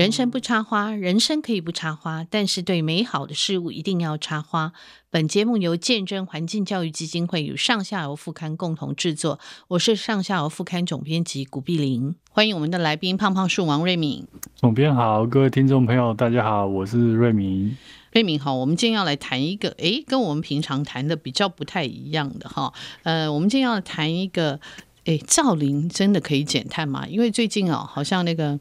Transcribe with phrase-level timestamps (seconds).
[0.00, 4.72] 人生不插花，人生可以不插花，但是对美好的事物一定要插花。
[5.10, 9.38] 本节目由见证环境教育基金会与上下游副刊共同制作。
[9.68, 14.26] 我是上下游副刊总编辑古碧玲，欢迎我们的来宾胖胖树王瑞敏。
[14.54, 17.76] 总编好，各位听众朋友，大家好，我是瑞敏。
[18.12, 22.72] 瑞敏好，我们今天要来谈一个，诶，跟我们平常谈的比较不太一样的哈。
[23.02, 24.58] 呃，我们今天要谈一个，
[25.04, 27.06] 诶，造林真的可以减碳吗？
[27.06, 28.58] 因为最近哦，好像那个。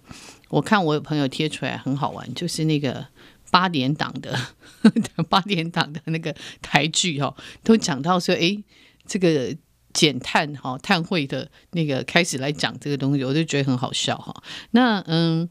[0.49, 3.08] 我看我有朋友贴出来很好玩，就是那个
[3.49, 4.38] 八点档的
[5.30, 8.62] 八点档的那个台剧哦，都讲到说，哎，
[9.08, 9.55] 这个
[9.94, 14.44] 减碳哈碳汇的那个开始来讲这个东西，我就觉得很好笑哈。
[14.72, 15.48] 那嗯，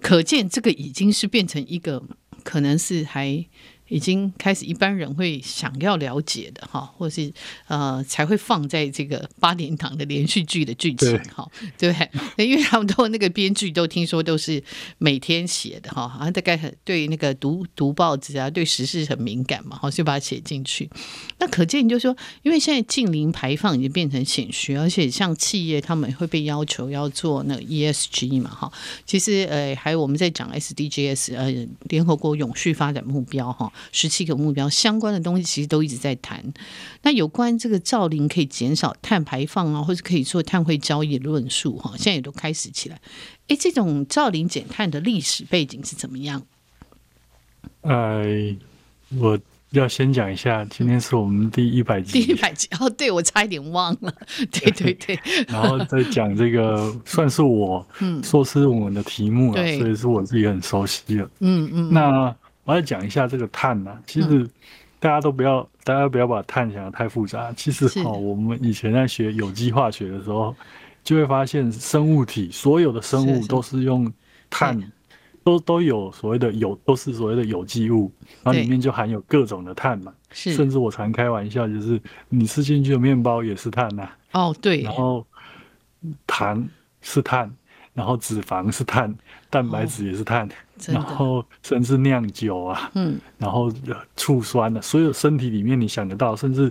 [0.00, 2.02] 可见这个已经是变成一个
[2.42, 3.46] 可能是还。
[3.88, 7.32] 已经开始，一般人会想要了解的哈，或是
[7.66, 11.98] 呃才会放在这个八点档的连续剧的剧情哈，对不
[12.36, 12.46] 对？
[12.46, 14.62] 因为他们都那个编剧都听说都是
[14.98, 20.88] 每天写的哈，好像大概很对那个读读报纸啊，对时事很敏感嘛，好，就把它写进去。
[21.38, 28.70] 那可见就是说，因为现在近零排放已经变成显学，而且像企业他们会被要求要做那个 ESG 嘛哈。
[29.06, 33.72] 其实呃还有我们在讲 SDGs 呃联合国永续发展目标哈。
[33.92, 36.42] 十七个目标相关的东西，其实都一直在谈。
[37.02, 43.00] 那有关这个造林可以减少碳排放啊，或者可以做碳汇交易的论述哈，现在也都开始起来。
[43.48, 46.42] 哎，这种造林减碳的历史背景是怎么样？
[47.82, 48.24] 呃，
[49.18, 49.38] 我
[49.70, 54.12] 要先讲一下，今天是我们第一百集，第一百集哦，对，我差一点忘了，
[54.50, 55.18] 对对对。
[55.46, 57.86] 然后再讲这个， 算是我
[58.22, 61.30] 硕士论文的题目了，嗯，所以是我自己很熟悉的。
[61.40, 62.36] 嗯嗯，那。
[62.68, 64.46] 我要讲一下这个碳呐、啊，其实
[65.00, 67.50] 大家都不要，嗯、大家不要把碳想得太复杂。
[67.56, 70.54] 其实哦，我们以前在学有机化学的时候，
[71.02, 74.12] 就会发现生物体所有的生物都是用
[74.50, 74.78] 碳，
[75.42, 78.12] 都都有所谓的有，都是所谓的有机物，
[78.42, 80.12] 然后里面就含有各种的碳嘛。
[80.30, 84.48] 甚至我常开玩笑，就是你吃进去的面包也是碳呐、啊。
[84.48, 84.82] 哦，对。
[84.82, 85.26] 然后
[86.26, 86.68] 糖
[87.00, 87.50] 是碳。
[87.94, 89.12] 然后脂肪是碳，
[89.50, 90.52] 蛋白质也是碳，哦、
[90.88, 93.72] 然后甚至酿酒啊，嗯，然后
[94.14, 96.70] 醋酸的、啊，所有身体里面你想得到，甚至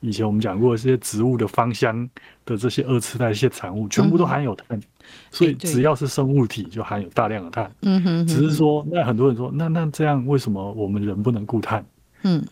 [0.00, 2.08] 以前我们讲过这些植物的芳香
[2.44, 4.82] 的这些二次代谢产物，全部都含有碳，嗯、
[5.30, 7.70] 所以只要是生物体就含有大量的碳。
[7.82, 11.84] 嗯哼，只是说那很多人说，那那这样为什么我们人不能固碳？
[12.24, 12.44] 嗯，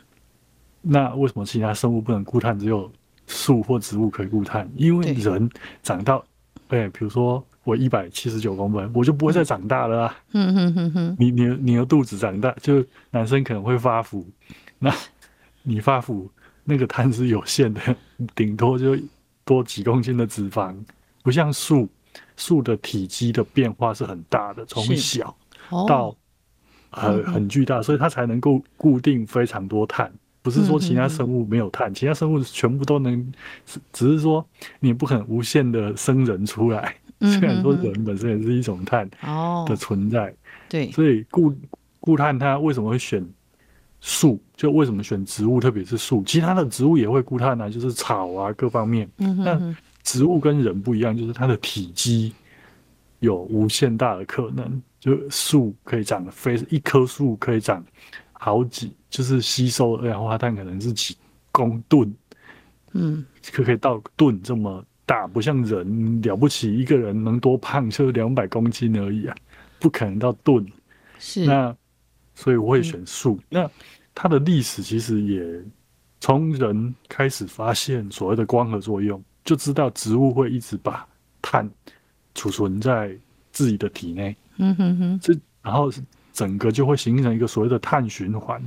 [0.81, 2.91] 那为什么其他生物不能固碳，只有
[3.27, 4.67] 树或植物可以固碳？
[4.75, 5.51] 因为人
[5.83, 6.25] 长到，
[6.69, 7.45] 哎，比如说。
[7.67, 10.17] 我一百七十九公分，我就不会再长大了啊！
[10.31, 14.25] 嗯哼哼哼，你你你的肚子长大，就男生可能会发福，
[14.79, 14.95] 那
[15.65, 16.31] 你发福
[16.63, 17.81] 那个碳是有限的，
[18.37, 18.97] 顶多就
[19.45, 20.77] 多几公斤的脂肪，
[21.25, 21.89] 不像树，
[22.37, 25.37] 树的体积的变化是很大的，从小
[25.89, 26.15] 到
[26.91, 30.13] 很很巨大，所以它才能够固定非常多碳。
[30.41, 33.33] 不是说其他生物没有碳，其他生物全部都能，
[33.93, 34.47] 只是说
[34.79, 36.95] 你不可能无限的生人出来。
[37.21, 39.09] 虽然说人本身也是一种碳
[39.67, 40.35] 的存在，
[40.69, 41.55] 对，所以固
[41.99, 43.27] 固碳它为什么会选
[44.01, 44.39] 树？
[44.55, 45.59] 就为什么选植物？
[45.59, 49.09] 特别是树，其他的植物也会固碳啊，就是草啊各方面。
[49.17, 49.59] 那
[50.03, 52.35] 植物跟人不一样，就是它的体积
[53.21, 54.83] 有无限大的可能。
[54.99, 57.85] 就树可以长得非一棵树可以长
[58.33, 61.17] 好几，就是吸收二氧化碳可能是几
[61.53, 62.13] 公吨，
[62.93, 64.85] 嗯，可可以到吨这么。
[65.07, 69.37] 大不像人了不起，一个人能多胖就是两百公斤而已啊，
[69.79, 70.67] 不可能到吨。
[71.19, 71.75] 是那，
[72.35, 73.37] 所以我会选树。
[73.37, 73.71] 嗯、那
[74.13, 75.65] 它的历史其实也
[76.21, 81.07] 从人开始发现所谓的光合作用，就知道植物会一直把
[81.41, 81.71] 碳
[82.35, 83.17] 储存在
[83.53, 84.37] 自己的体内。
[84.57, 85.89] 嗯哼哼，这然后
[86.33, 88.61] 整个就会形成一个所谓的碳循环。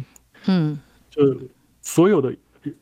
[0.45, 1.21] 嗯，就
[1.81, 2.33] 所有的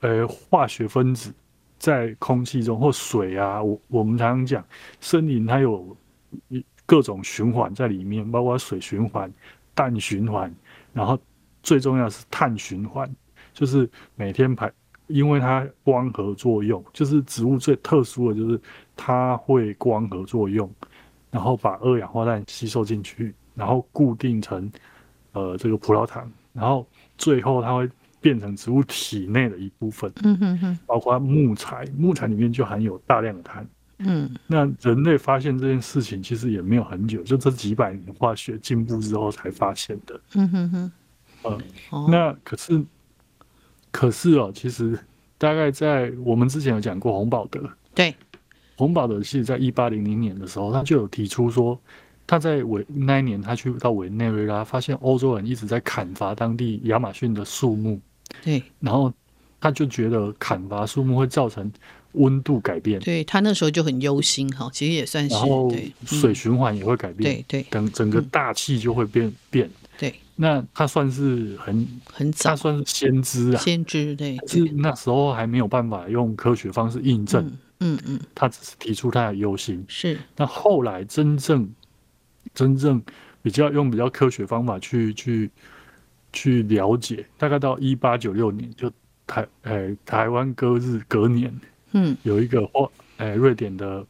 [0.01, 1.33] 呃化学分子。
[1.79, 4.65] 在空气中或水啊，我我们常常讲，
[4.99, 5.95] 森林它有
[6.85, 9.31] 各种循环在里面，包括水循环、
[9.75, 10.53] 氮循环，
[10.93, 11.17] 然后
[11.61, 13.09] 最重要是碳循环，
[13.53, 14.71] 就是每天排，
[15.07, 18.59] 因为它光合作用，就是植物最特殊的就是
[18.95, 20.69] 它会光合作用，
[21.29, 24.71] 然后把二氧化碳吸收进去，然后固定成
[25.33, 26.85] 呃这个葡萄糖，然后
[27.17, 27.89] 最后它会。
[28.19, 33.67] 变成植物体内的一部分，嗯哼哼，包括木材，木材里面就含有大量的碳，
[33.99, 40.91] 嗯，那人类发现这件事情其实也没有很久，就这几百年化学进步之后才发现的，嗯哼哼，
[41.43, 42.83] 呃，那可是，
[43.91, 44.97] 可是哦，其实
[45.37, 47.61] 大概在我们之前有讲过洪宝德，
[47.93, 48.15] 对，
[48.75, 51.79] 洪宝德其实在一八零零年的时候，他就有提出说，
[52.27, 57.97] 他在委那一年，他去到委内瑞拉，发现欧洲人一直在砍伐当地亚马逊的树木，
[58.43, 59.11] 对，然后
[59.61, 61.71] 他就觉得砍伐树木会造成
[62.11, 65.73] 温度改变，对，他那时候就很忧心哈，其实也算是，然后
[66.05, 77.49] 水循环也会改变，对对，等整个大气就会变变，对，那他算是很很早，他算是先知啊，先知对，是那时候还没有办法用科学方式印证。
[77.79, 80.17] 嗯嗯，他只是提出他的忧心，是。
[80.35, 81.69] 那后来真正
[82.57, 82.99] 真正
[83.43, 85.51] 比较用比较科学方法去去
[86.33, 88.91] 去了解，大概到一八九六年，就
[89.27, 91.53] 台诶、欸、台湾割日隔年，
[91.91, 94.03] 嗯，有一个化诶、欸、瑞典的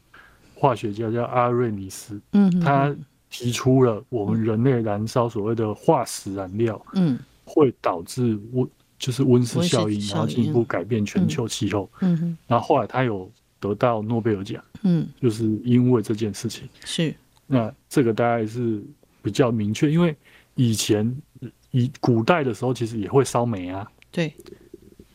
[0.54, 2.96] 化学家叫阿瑞尼斯，嗯，他
[3.28, 8.66] 提出了我们人类燃烧所谓的化石燃料，嗯，会导致温
[8.98, 12.16] 就是温室效应，然后进一步改变全球气候，嗯。
[12.16, 13.30] 哼，然后后来他有。
[13.60, 16.68] 得到诺贝尔奖，嗯，就是因为这件事情。
[16.84, 17.12] 是。
[17.48, 18.80] 那这个大概是
[19.20, 20.16] 比较明确，因为
[20.54, 21.12] 以前
[21.72, 23.90] 以古代的时候，其实也会烧煤啊。
[24.12, 24.32] 对。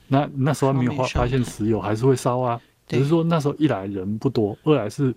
[0.10, 2.60] 那那时候还没有发发现石油，还是会烧啊。
[2.86, 5.16] 只是说那时候一来人不多，二来是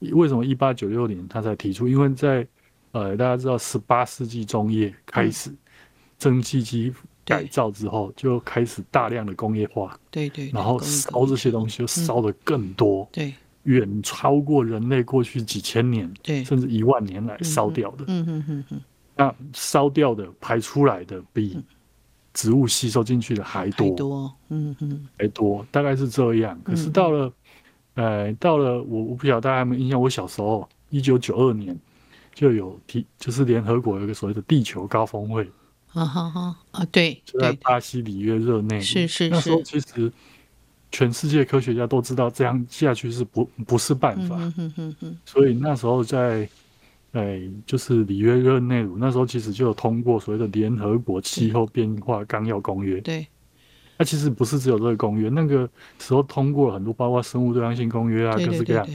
[0.00, 1.88] 为什么一八九六年他才提出？
[1.88, 2.46] 因为在
[2.92, 5.50] 呃大家知道十八世纪中叶开始
[6.18, 6.92] 蒸汽机。
[7.28, 13.34] 改造之后就开始大量的工业化，对对，然后烧这些东西就烧的更多，对，
[13.68, 18.80] 远超过人类过去几千年，对，甚至一万年来烧掉的，嗯嗯嗯嗯，
[19.14, 21.62] 那烧掉的排出来的比
[22.32, 26.58] 植物吸收进去的还多，多，嗯嗯，还多，大概是这样。
[26.64, 27.30] 可是到了，
[27.94, 31.78] 呃，到了我我不晓得大家有没有印象，我小时候一九九二年
[32.32, 35.46] 就有提，就是联合国有一个所谓的地球高峰会。
[35.92, 39.28] 啊哈哈啊，对，就在巴西里约热内，是是是。
[39.28, 40.10] 那时候其实
[40.90, 44.38] 全世界科学家都知道这样下去是不不是办法，
[45.24, 46.48] 所以那时候在
[47.12, 53.00] 哎，就是里约热内卢，那时候其实就有通过所谓的联合国气候变化纲要公约。
[53.00, 53.26] 对，
[53.96, 55.68] 那其实不是只有这个公约，那个
[55.98, 58.86] 时候通过了很多，包括生物多样性公约啊，各式各样。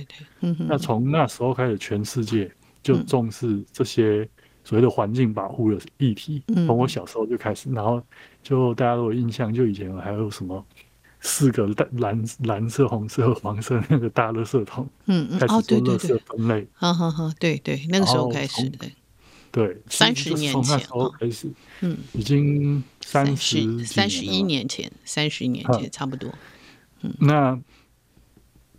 [0.68, 2.52] 那从那时候开始，全世界
[2.82, 4.28] 就重视这些。
[4.66, 8.02] 所谓的环境保护的议题，从我小时候就开始，然后
[8.42, 10.66] 就大家都有印象，就以前还有什么
[11.24, 18.94] 四个蓝蓝色、红色、黄色那个大垃圾桶，嗯嗯，开始做垃圾分类，好好好，对对，那个时候开始，对。
[19.52, 20.80] 对，三十年前
[21.20, 26.32] 开始，嗯，已经三十三十一年前，三十一年前差不多，
[27.02, 27.60] 嗯，那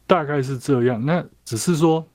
[0.07, 2.07] 大概是这样，那只是说。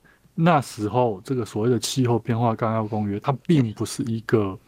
[0.42, 4.58] 那时候，这个所谓的气候变化纲要公约，它并不是一个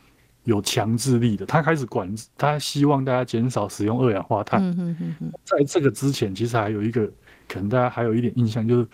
[0.45, 1.47] 有强制力的。
[1.47, 4.75] 他开始管，他希望大家减少使用二氧化碳。
[5.45, 7.07] 在这个之前，其实还有一个，
[7.49, 8.89] 可能大家还有一点印象，就是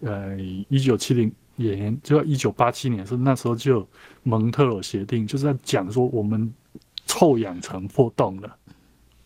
[0.00, 0.36] 呃，
[0.68, 3.88] 一九七零年，就一九八七年是那时候就有
[4.22, 6.52] 蒙特尔协定，就是在讲说我们
[7.06, 8.56] 臭氧层破洞了，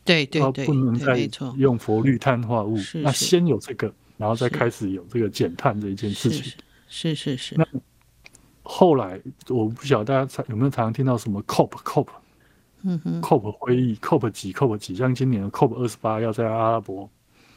[0.04, 1.18] 对对对，不能再
[1.56, 2.76] 用氟氯碳化物。
[3.02, 6.52] 那先有这个，然后再开始有这个减碳这一件事情。
[6.88, 7.54] 是是是。
[7.56, 7.66] 那
[8.70, 9.18] 后来
[9.48, 12.06] 我不晓得大家有没有常常听到什么 COP COP，
[12.82, 17.08] 嗯哼，COP 会议 COP 几 COP 几，像今年的 COP 二十八要在阿拉伯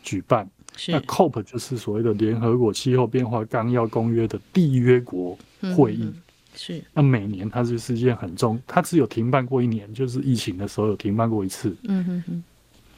[0.02, 0.50] 举办。
[0.78, 0.94] 是。
[0.94, 5.38] 那 COP 就是所谓的联合国气候变化纲要公约的缔约国
[5.76, 6.10] 会议。
[6.56, 6.82] 是。
[6.94, 11.76] 那每年它就是一件很重，它只有停办过一年，就是疫情的时候有停办过一次。
[11.84, 12.44] 嗯哼哼。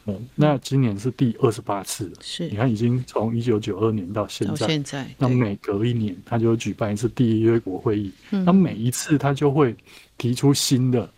[0.05, 2.15] 嗯，那今年是第二十八次了。
[2.21, 8.11] 是，你看已经从一九九二年到现在，到现在，那每隔一年他就举办一次第一约国会议。
[8.31, 9.75] 嗯，那每一次他就会
[10.17, 11.09] 提出新的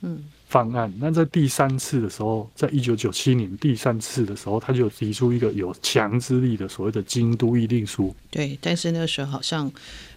[0.00, 0.92] 嗯方案。
[0.98, 8.14] 那在第三次的时候，在一九九七年第三次的时候，他就提出一个有强制力的所谓的京都议定书。
[8.30, 9.66] 对，但是那时候好像，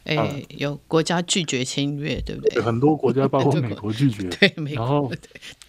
[0.03, 2.61] 哎、欸，有国家拒绝签约，对不对？
[2.61, 4.27] 很多国家，包括美国 拒绝。
[4.27, 4.83] 对，美国。
[4.83, 5.09] 然后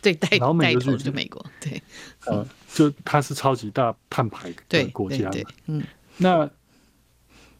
[0.02, 0.38] 对带带
[0.74, 1.80] 头的美国，对。
[2.26, 2.44] 呃，
[2.74, 5.84] 就它是超级大碳排的国家嘛，嗯，
[6.16, 6.50] 那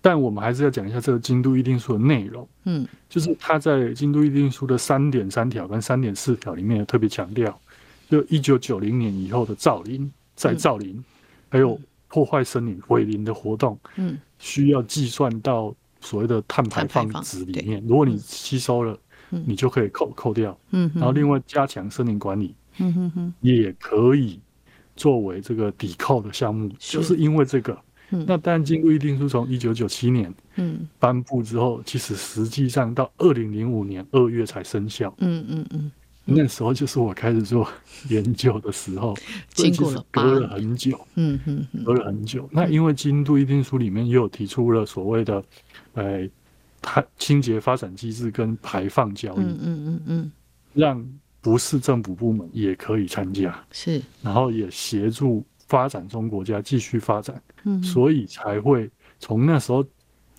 [0.07, 7.61] 但我们还是要讲一下这个京都议定书的内容，嗯，就是他在京都议定书的三点三条跟三点四条里面特别强调，
[8.09, 11.05] 就一九九零年以后的造林、再造林，
[11.49, 18.97] 还有破坏森林、毁林的活动，嗯，需要计算到所谓的碳排放值里面，如果你吸收了，
[19.31, 24.39] 你就可以扣扣掉，嗯，然后另外加强森林管理，嗯哼哼，也可以。
[24.95, 27.77] 作为这个抵扣的项目，就是因为这个。
[28.11, 30.33] 嗯、那当然，京都议定书从一九九七年
[30.99, 35.13] 颁布之后，嗯、其实实际上到二零零五年二月才生效。
[35.19, 35.91] 嗯嗯嗯，
[36.25, 37.69] 那时候就是我开始做
[38.09, 39.17] 研究的时候，
[39.55, 40.99] 经过了隔了很久。
[41.15, 42.49] 嗯嗯隔了很久。
[42.53, 45.43] 那因为京都议定书里面也有提出了所谓的，
[45.95, 46.29] 呃，
[46.81, 50.33] 碳清洁发展机制跟排放交易，嗯嗯嗯嗯，
[50.75, 51.05] 让
[51.41, 59.85] 不是政府部门也可以参加，是，然后也协助发展中国家继续发展，嗯，所以才会从那时候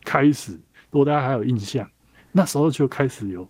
[0.04, 0.54] 开始，
[0.90, 1.90] 如果大家还有印象，
[2.32, 3.48] 那时候就开始有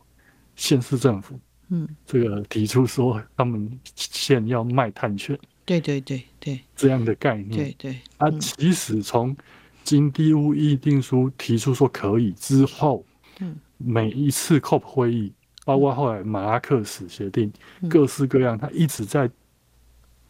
[0.55, 9.35] 县市政府，嗯，这个提出说他们县要卖碳权，对对对对，这样的概念，对对，啊，其实从
[9.83, 13.05] 经地务议定书提出说可以之后，
[13.39, 15.31] 嗯，每一次 COP 会议，
[15.63, 17.51] 包括后来马拉克什协定，
[17.89, 19.29] 各式各样，他一直在，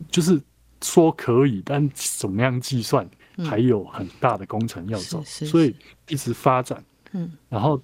[0.10, 0.42] 就是
[0.82, 5.76] 说可以，但怎么样计算，还有很大的工程要走，所以
[6.08, 7.82] 一直发展，嗯，然后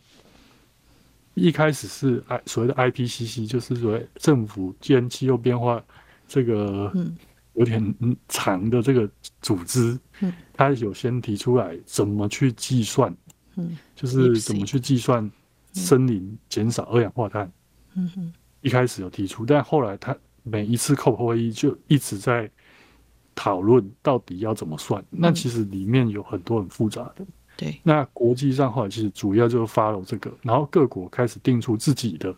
[1.33, 5.83] 一开始是 I 所谓的 IPCC，就是所谓政府间气候变化
[6.27, 7.15] 这个，嗯。
[7.55, 7.95] 有点
[8.27, 9.07] 长的这个
[9.39, 13.15] 组织，嗯，他有先提出来怎么去计算，
[13.57, 15.31] 嗯，就是怎么去计算
[15.71, 17.51] 森林减少二氧化碳，
[17.93, 22.49] 嗯哼，一开始有提出，但后来他每一次 COP 会议就一直在
[23.35, 27.25] 讨论到底要怎么算，那其实里面有很多很复杂的，
[27.57, 32.33] 对，那国际上后来其实主要就是 follow 这个，然后各国开始定出自己的。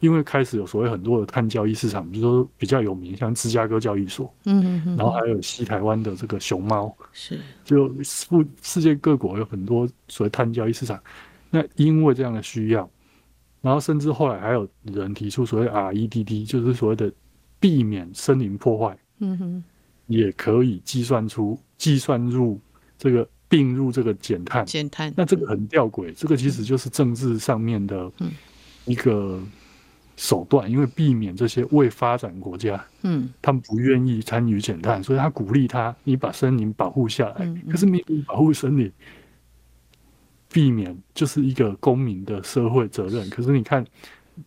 [0.00, 8.28] 因为开始有所谓很多的碳交易市场，比如说比较有名，像芝加哥交易所，嗯嗯嗯，然后还有西台湾的这个熊猫，是，就世
[8.62, 11.02] 世界各国有很多所谓碳交易市场。
[11.50, 12.88] 那因为这样的需要，
[13.60, 17.12] 然后甚至后来还有人提出所谓 REDD，就是所谓的
[17.58, 19.64] 避免森林破坏，嗯哼，
[20.08, 22.60] 也可以计算出计算入
[22.98, 25.14] 这个并入这个减碳，减碳。
[25.16, 28.10] 那这个很吊诡，这个其实就是政治上面的
[28.84, 29.40] 一个。
[30.20, 37.54] 手段，因为避免这些未发展国家，嗯，他们不愿意参与减碳，所以他鼓励他，你把森林保护下来。
[37.70, 38.90] 可是你保护森林，
[40.52, 43.30] 避免就是一个公民的社会责任。
[43.30, 43.86] 可是你看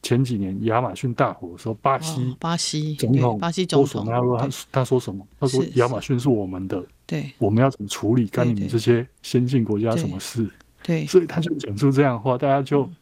[0.01, 5.27] 前几年亚马逊大火的时候，巴西、哦、巴西总统巴西总统他说他他说什么？
[5.39, 8.27] 他说亚马逊是我们的，对，我们要怎么处理？
[8.27, 10.50] 干你们这些先进国家什么事？
[10.83, 12.83] 对，所以他就讲出这样的话，大家就。
[12.83, 12.95] 嗯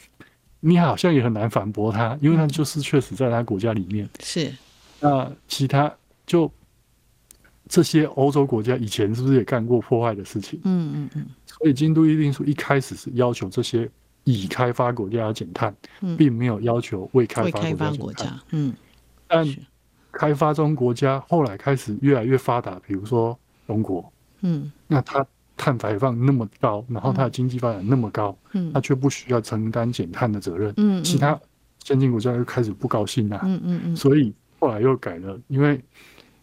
[0.61, 4.09] 你好像也很难反驳他，因为他就是确实在他国家里面。
[4.21, 4.53] 是，
[4.99, 5.89] 那其他
[6.25, 6.51] 就
[7.69, 10.59] 这些欧洲国家以前是不是也干过破坏的事情？
[10.65, 11.25] 嗯嗯嗯。
[11.45, 13.89] 所以京都议定书一开始是要求这些
[14.33, 15.75] 已开发国家要减碳，
[16.17, 17.43] 并没有要求未开
[17.75, 18.39] 发国家减碳。
[18.51, 18.73] 嗯。
[19.27, 19.45] 但
[20.11, 24.11] 开发中国家后来开始越来越发达，比如说中国。
[24.41, 24.71] 嗯。
[24.87, 25.25] 那它。
[25.61, 31.37] 碳排放那么高，然后它的经济发展那么高，嗯，它却不需要承担减碳的责任，嗯，其他
[31.83, 35.77] 先进国家又开始不高兴了，嗯嗯嗯，所以后来又改了，因为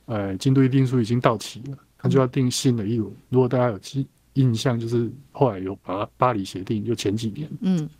[0.04, 3.10] 呃，京都议定书已经到期了，它就要定新的一轮。
[3.30, 7.90] 如果大家有记印象，就是后来有巴巴黎协定，就前几年，嗯，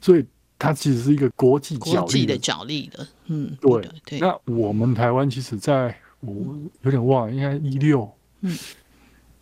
[0.00, 0.24] 所以
[0.58, 4.18] 它其实是一个国际角力的角力的，嗯，对对。
[4.18, 8.10] 那我们台湾其实在我有点忘了，应该一六，
[8.40, 8.58] 嗯。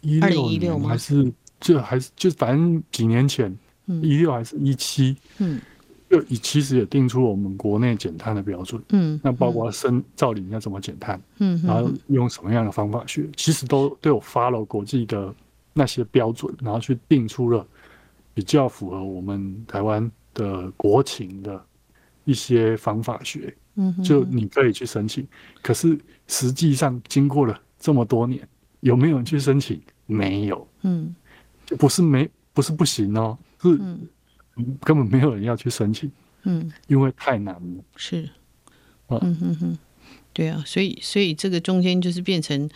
[0.05, 3.57] 一六年还是就还是就反正几年前，
[3.87, 5.61] 一六还是一七，嗯，
[6.11, 15.33] 就其实也定出我们国内减碳的标准，嗯，那包括森造林要怎么减碳，嗯，然后用什么样的方法学，其实都都有 follow 国际的
[15.73, 17.67] 那些标准，然后去定出了
[18.35, 21.65] 比较符合我们台湾的国情的
[22.25, 25.27] 一些方法学，嗯，就你可以去申请，
[25.63, 25.99] 可是
[26.29, 28.47] 实际上经过了这么多年，
[28.81, 29.81] 有没有人去申请？
[30.07, 31.15] 没有，嗯，
[31.65, 33.79] 就不是没不是不行哦，是
[34.81, 36.11] 根本没有人要去申请，
[36.43, 38.29] 嗯，因为太难了，是，
[39.09, 39.79] 嗯哼哼，
[40.35, 42.69] 对啊，所以所以这个中间就是变成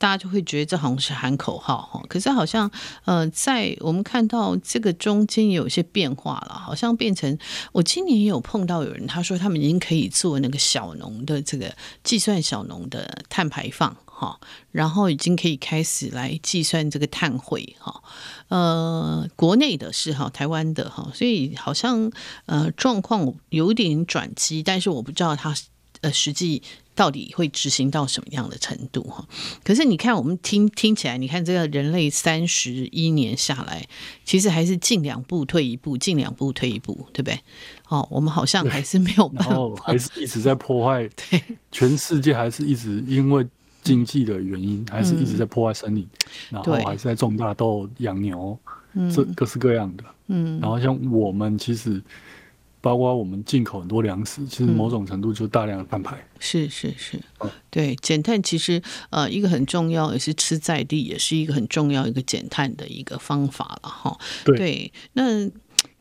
[0.00, 2.70] 大家就会觉得这好像是喊口号哈，可是好像
[3.04, 7.38] 呃，在我们看到这个中间有一些变化了，好像变成
[7.72, 13.94] 我今年也有碰到有人他说他们已经可以做那个小农的这个计算小农的碳排放。
[14.06, 14.38] 哈，
[14.70, 18.02] 然后已经可以开始来计算这个碳汇哈，
[18.48, 22.12] 呃，国内的是哈，台湾的哈，所以好像
[22.44, 25.54] 呃状况有点转机，但是我不知道它
[26.02, 26.62] 呃实际
[26.94, 29.26] 到底会执行到什么样的程度哈。
[29.64, 33.86] 可是你看，我们听听起来，你看这个人类三十一年下来，
[34.24, 37.40] 其实还是进两步退一步，进两步退一步，对不对？
[37.88, 41.42] 哦，我们好像还是没有办法，然 后还是一直在破坏， 对，
[41.72, 43.46] 全世界还是一直因为。
[43.82, 46.08] 经济的原因还是一直在破坏森林，嗯，
[46.50, 48.56] 然后还是在种大豆、养牛，
[49.10, 50.04] 这各式各样的。
[50.26, 52.00] 嗯，然后像我们其实，
[52.80, 56.16] 包括我们进口很多粮食，其实某种程度就是大量的碳排。
[56.38, 57.20] 是是是，
[57.70, 64.18] 对，减碳其实呃一个很重要，也是吃在地，也是一个很重要一个减碳的一个方法了哈。
[64.44, 65.50] 对，那。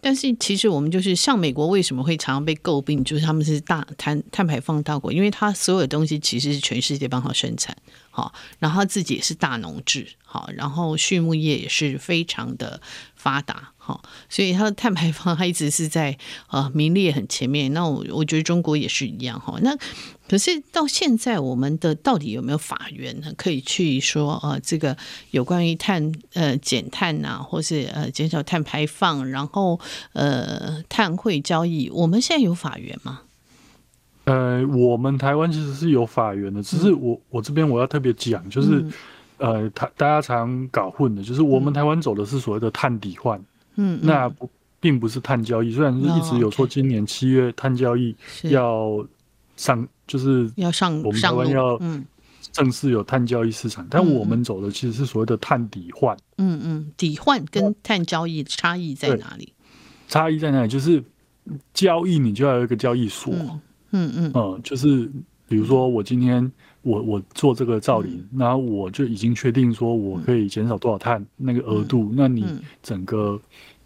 [0.02, 7.76] 但是其实我们就是像美国为什么会常常被诟病，就是他们是大碳碳排放大国，因为他所有的东西其实是全世界帮他生产，
[8.10, 12.82] 好，然后他自己也是大农制，好，然后畜牧业也是非常的
[13.16, 13.74] 发达。
[14.28, 16.18] 所以它的碳排放，它一直是在
[16.50, 17.72] 呃名列很前面。
[17.74, 19.58] 那我我觉得中国也是一样哈。
[19.62, 19.78] 那
[20.28, 23.32] 可是到现在，我们的到底有没有法源呢？
[23.36, 24.96] 可以去说呃，这个
[25.32, 29.80] 有关于碳呃减碳呐，或是呃减少碳排放，然后
[30.14, 33.22] 呃碳汇交易，我们现在有法源吗？
[34.26, 38.94] 呃，我们台湾其实是有法源的，只是我、嗯、我这边我要特别讲，就是、嗯、
[39.38, 43.42] 呃，台大家常搞混的，就是我们台湾走的是所谓的碳抵换。
[43.82, 44.50] 嗯，那不
[44.82, 49.06] 并不是碳交易，虽然是一直有说今年七月碳交易要
[49.56, 51.80] 上，就是要上我们台湾要
[52.52, 56.18] 正式有碳交易市场，但我们走的其实是所谓的碳抵换。
[56.38, 59.54] 嗯嗯，抵换跟碳交易差异在哪里？
[60.10, 60.68] 差异在哪里？
[60.68, 61.02] 就是
[61.74, 63.34] 交易你就要有一个交易所。
[63.92, 65.10] 嗯嗯嗯，就是
[65.48, 72.46] 比如说我今天我我做这个造林，然后我就已经确定说我可以减少多少碳那个额度，那你
[72.82, 73.40] 整个。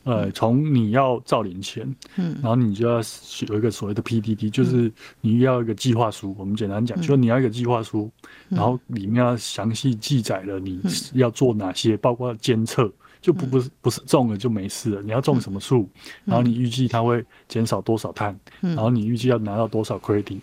[0.04, 1.84] 呃，从你要造林前，
[2.18, 3.02] 嗯，然后你就要
[3.48, 4.92] 有一个所谓的 PDD，就是
[5.22, 6.36] 你要一个计划书。
[6.38, 8.12] 我们简单讲，就是你要一个计划书，
[8.50, 10.82] 然后里面要详细记载了你
[11.14, 12.92] 要做哪些，包括监测，
[13.22, 15.02] 就不不是不是种了就没事了。
[15.02, 15.88] 你要种什么树，
[16.26, 20.40] 然后你预计它会减少多少碳，然后你预计要拿到多少 credit，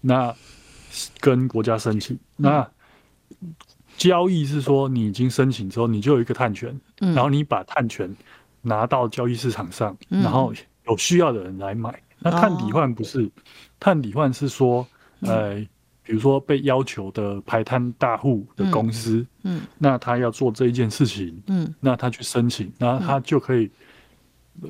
[0.00, 0.34] 那
[1.20, 2.18] 跟国家申请。
[2.36, 2.66] 那
[3.98, 8.10] 交易是说你已经申请之后，你就有一个碳权，然后你把碳权。
[8.62, 10.52] 拿到交易市场上，然后
[10.86, 11.90] 有需要的人来买。
[11.90, 13.30] 嗯、那碳抵换不是，哦、
[13.80, 14.86] 碳抵换是说，
[15.22, 15.56] 呃，
[16.04, 23.68] 比如说被要求的排碳大户的公司，嗯，嗯那他要做这一件事情，嗯，那他去申请，那他就可以，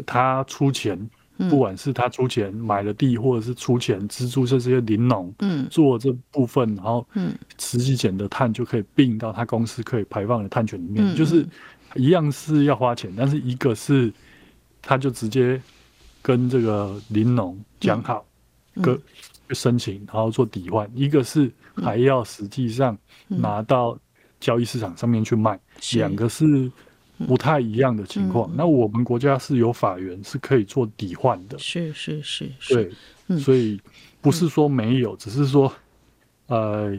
[0.07, 0.99] 他出钱，
[1.37, 11.47] 嗯、不管是他出钱买了地，或者是出钱资助这些林农，嗯，做这部分，然后，嗯，实际减的碳就可以并到他公司可以排放的碳权里面，嗯、就是。
[11.95, 14.13] 一样是要花钱，但是一个是，
[14.81, 15.61] 他就直接
[16.21, 18.25] 跟这个林农讲好，
[18.83, 18.99] 跟
[19.51, 22.97] 申请，然后做抵换；一个是还要实际上
[23.29, 23.99] 拿到
[24.41, 25.59] 交易市场上面去卖，
[25.95, 26.71] 两个是
[27.27, 28.51] 不太一样的情况。
[28.55, 33.81] 那我们国家是有法源是可以做抵换的，是是是，对，所以
[34.21, 35.73] 不是说没有，只是说，
[36.47, 36.97] 呃，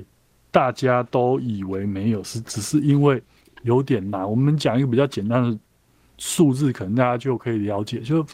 [0.52, 3.22] 大家都以为没有，是只是因为。
[3.64, 5.60] 有点难，我们讲一个比较简单的
[6.18, 8.00] 数字，可能大家就可以了解。
[8.00, 8.26] 就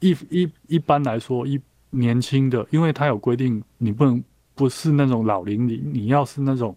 [0.00, 1.58] 一一一般来说，一
[1.90, 4.22] 年轻的，因为它有规定，你不能
[4.54, 6.76] 不是那种老龄林，你要是那种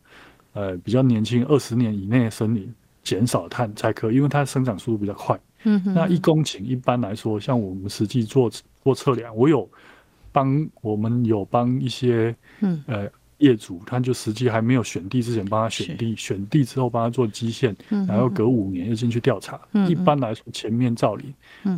[0.53, 5.39] 呃比较年轻，二十年以内的森林，减少碳才可以，因为它生长速度比较快。
[5.63, 8.51] 嗯哼，那一公顷一般来说，像我们实际做
[8.83, 9.67] 做测量，我有
[10.31, 13.09] 帮我们有帮一些嗯呃。
[13.37, 17.75] 业主他就实际还没有选地之前帮他选地，选地之后帮他做基线，
[18.07, 19.59] 然后隔五年又进去调查。
[19.89, 21.33] 一般来说，前面造林，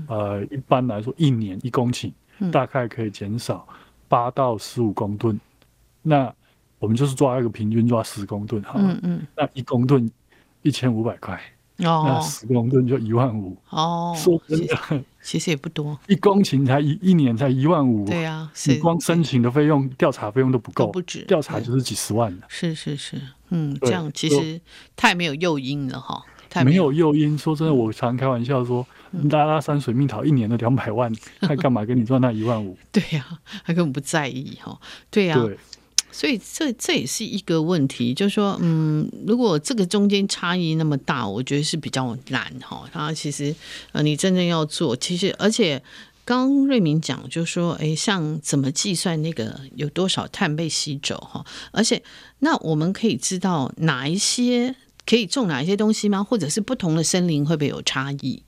[0.08, 2.12] 呃，一般来说一年一公顷
[2.52, 3.67] 大概可以减少
[4.08, 5.39] 八到十五公吨。
[6.04, 6.34] 那
[6.80, 8.80] 我们就是抓一个平均抓十公吨，好，
[9.36, 10.10] 那一公吨
[10.62, 11.39] 一千五百块。
[11.80, 14.12] 哦，那十公吨就一万五哦。
[14.17, 18.06] 说真的，其实也不多，一公顷才一一年才一万五。
[18.06, 22.34] 对啊，你光申请的费用、调查费用都不够，不止调查就是几十万。
[22.48, 24.62] 是是是，嗯，这样其实
[24.96, 27.38] 太没有诱因了哈，太没有诱因。
[27.38, 28.88] 说真的，我常开玩笑说，
[29.30, 31.12] 拉拉山水蜜桃一年的两百万，
[31.42, 32.78] 他干嘛给你赚那一万五？
[32.94, 33.26] 对呀，
[33.66, 34.80] 他根本不在意哈。
[35.12, 35.38] 对呀。
[36.18, 42.90] 所以这这也是一个问题，就是说，嗯，如果这个中间差异那么大，我觉得是比较难哈。
[42.92, 43.54] 它其实，
[43.92, 45.80] 呃，你真正要做，其实而且
[46.26, 51.46] 刚刚瑞明讲，就是说，哎，像怎么计算那个有多少碳被吸走哈？
[51.72, 52.02] 而且，
[52.40, 54.74] 那我们可以知道哪一些
[55.06, 56.24] 可以种哪一些东西吗？
[56.24, 58.42] 或者是不同的森林会不会有差异？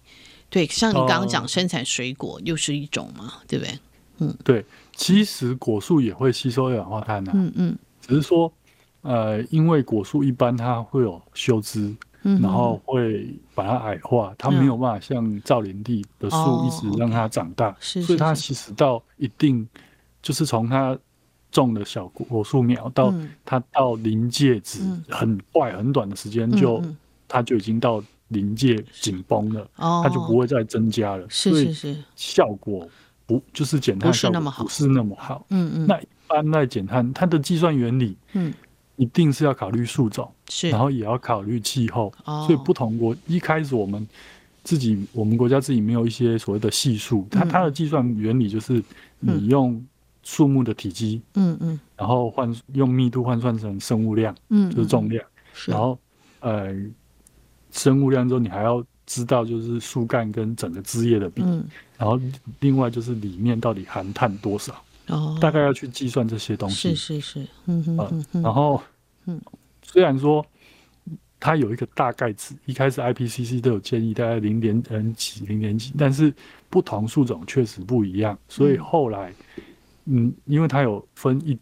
[0.49, 3.79] 对，像你刚刚讲生产水果又是一种嘛，对不对？
[4.17, 4.65] 嗯，对。
[4.99, 8.51] 其实果树也会吸收二氧化碳的，嗯嗯，只是说，
[9.01, 19.65] 呃，因为果树一般它会有休枝，然后会把它矮化，它没有办法像造林地的树一直让它长大，所以它其实到一定，
[20.21, 20.97] 就是从它
[21.49, 23.13] 种的小果树苗到
[23.45, 26.83] 它到临界值很快很短的时间就
[27.25, 31.73] 它就已经到临界紧绷了，它就不会再增加了，所以
[32.17, 32.85] 效果。
[33.29, 35.85] 不就是减碳效果不是那么好，嗯嗯。
[35.85, 38.51] 那一般来减碳，它的计算原理，嗯，
[38.95, 42.43] 一定是要考虑树种，是，然后也要考虑气候，哦。
[42.47, 44.07] 所以不同国一开始我们
[44.63, 48.83] 自己我们国家自己没有一些所谓的系数，它它的计算原理就是
[49.19, 49.79] 你用
[50.23, 55.23] 树木的体积，嗯嗯，然后换用密度换算成生物量，嗯，就是重量，
[55.67, 55.99] 然后
[56.39, 56.75] 呃
[57.69, 61.41] 生物量之后你还要知道就是树干跟整个枝叶的比，
[61.97, 62.17] 然后
[62.59, 68.81] 另外就是里面到底含碳多少，哦，大概要去计算这些东西，是是是，嗯哼，然后
[69.25, 69.41] 嗯，
[69.81, 70.45] 虽然说。
[71.41, 76.33] 它有一个大概值，一开始 IPCC 都有建议大概零点嗯几零点几，但是
[76.69, 79.33] 不同树种确实不一样，所以后来
[80.03, 81.57] 嗯，因为它有分一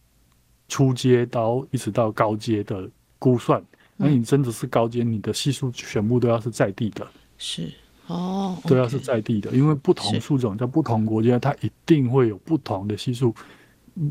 [0.68, 3.64] 初阶到一直到高阶的估算，
[3.96, 7.08] 那你真的是高阶，你的系数全部都要是在地的，
[7.38, 7.72] 是。
[8.08, 13.36] 哦，都要是在地的，因为不同树种在不同国家，它一定会有不同的系数。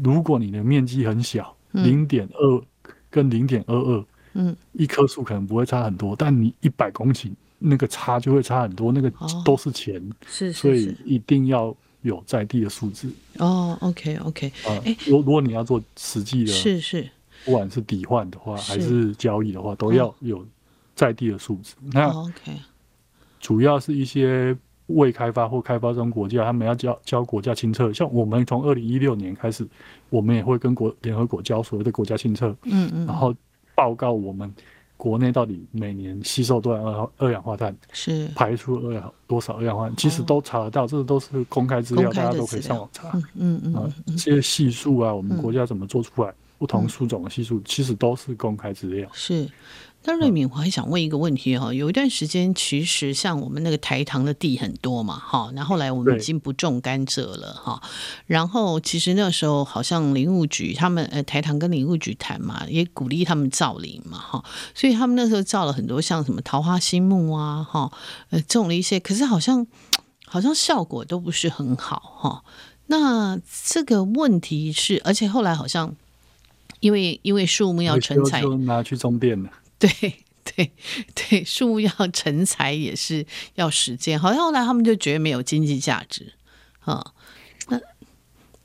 [0.03, 2.63] 如果你的面积很小，零点二
[3.09, 4.05] 跟零点二二。
[4.39, 9.11] 嗯，一棵树可能不会差很多，但你一百公顷那个差就会差很多，那个
[9.43, 13.11] 都是钱，哦、是，是，是，所以一定要有在地的数字。
[13.39, 17.09] 哦，OK OK，啊，如、欸、如果你要做实际的，是是，
[17.47, 19.15] 不管是抵换的话还是。
[19.15, 20.47] 交易的话，都要有
[20.95, 21.75] 在地的数字。
[21.77, 22.61] 哦、那 OK，
[23.47, 24.57] 主要是一些
[24.87, 29.65] 未开发或开发中国家，他们要交交国家清册，像我们从二零一六年开始，
[30.11, 33.33] 我们也会跟国联合国交所谓的国家清册，嗯嗯，然后。
[33.77, 34.51] 报告我们
[34.97, 43.11] 国内到底每年吸收多少二氧化碳，是排出二氧多少二氧化碳，其实都查得到，哦、这个都是公开资料，大家都可以上网查。
[43.35, 46.31] 嗯嗯嗯，这些系数啊，我们国家怎么做出来？
[46.31, 49.07] 嗯、不同树种的系数，其实都是公开资料。
[49.13, 49.47] 是。
[50.07, 57.83] 那瑞敏，我还想问一个问题哈，有一段时间，其实像我们那个台糖的地很多嘛，哈，那后来我们已经不种甘蔗了哈，
[58.27, 64.45] 然后其实那时候好像林务局他们呃台糖跟林务局谈嘛，也鼓励他们造林嘛，哈，
[64.77, 67.91] 所以他们那时候造了很多像什么桃花心木啊，哈，
[68.31, 69.67] 呃种了一些，可是好像
[70.25, 72.45] 好像效果都不是很好哈。
[72.87, 75.97] 那这个问题是，而且后来好像
[76.79, 79.51] 因为因为树木要成材，就拿去种电了。
[79.81, 79.91] 对
[80.43, 80.71] 对
[81.15, 86.33] 对，树木要成材也是要时间，好像后来他们就觉得没有经济价值
[86.81, 87.05] 啊。
[87.69, 87.79] 那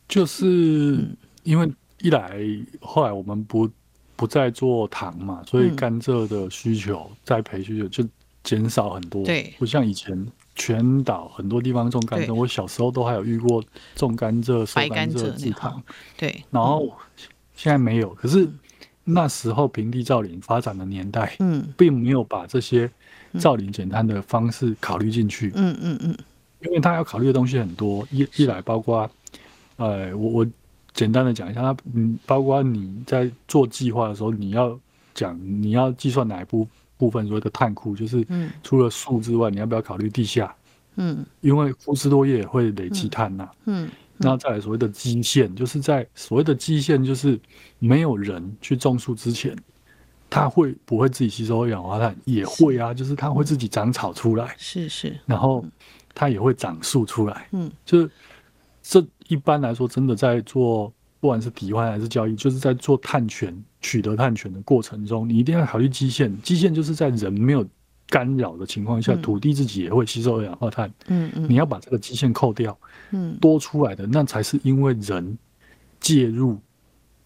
[0.07, 1.05] 就是
[1.43, 1.69] 因为
[1.99, 2.39] 一来
[2.79, 3.69] 后来我们不
[4.15, 8.07] 不再做糖嘛，所以甘蔗的需求、嗯、栽培需求就
[8.43, 9.25] 减少很多。
[9.25, 13.61] 对，不像以前全岛很多地方种甘蔗，我小时候都还有遇过
[13.95, 15.83] 种甘蔗、收甘蔗制糖。
[16.15, 16.95] 对，然后
[17.55, 18.47] 现在没有，可是。
[19.13, 22.89] 那时候平地造林发展的年代，嗯，并没有把这些
[23.39, 26.17] 造林减碳的方式考虑进去，嗯嗯嗯，
[26.61, 29.09] 因为他要考虑的东西很多，一一来包括，
[29.77, 30.47] 呃，我我
[30.93, 34.77] 简单的讲一下，它嗯，包括你在做计划的时候，你要
[35.13, 38.25] 讲你要计算哪一部部分所谓的碳库，就是
[38.63, 40.53] 除了树之外，你要不要考虑地下？
[40.97, 43.89] 嗯，因为枯枝落叶也会累积碳呐，嗯。
[44.21, 47.39] 那再来所谓的基线，就是在所谓的基线，就是
[47.79, 49.55] 没有人去种树之前，
[50.29, 52.15] 它会不会自己吸收二氧化碳？
[52.25, 55.65] 也会啊，就是它会自己长草出来，是是，然后
[56.13, 58.09] 它也会长树出来，嗯，就是
[58.81, 67.65] 这一般来说，真的在做不管是抵换还是交易，就是在做碳权取得碳权的过程中，你一定要考虑基线，基线就是在人没有。
[68.07, 70.93] 干扰的情况下，土地自己也会吸收二氧化碳。
[71.07, 72.77] 嗯嗯，你要把这个基线扣掉，
[73.11, 75.37] 嗯，多出来的那才是因为人
[75.99, 76.59] 介入，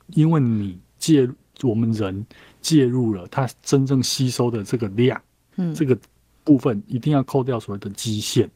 [0.08, 1.30] 因为你介，
[1.64, 2.26] 我们人
[2.62, 5.20] 介入了，它真正吸收的这个量，
[5.56, 5.98] 嗯，这个
[6.44, 8.50] 部分一定要扣掉所谓的基线，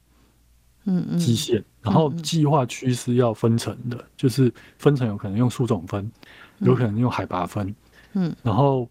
[0.86, 1.64] 嗯嗯，基线。
[1.82, 6.12] 然后计划区是要分层的，就是分层有可能用树种分，
[6.60, 7.74] 有可能用海拔分，
[8.14, 8.90] 嗯，然后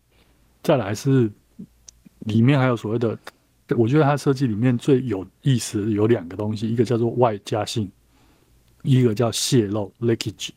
[0.62, 1.30] 再来是。
[2.22, 3.16] 里面还有所谓的，
[3.76, 7.90] 我觉得它设计里面最有意思有两个东西，一个叫做外加性，
[8.82, 10.50] 一个叫泄露 （leakage）。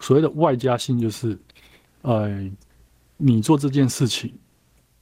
[0.00, 1.38] 所谓的外加性就是，
[2.02, 2.50] 呃，
[3.16, 4.32] 你做这件事情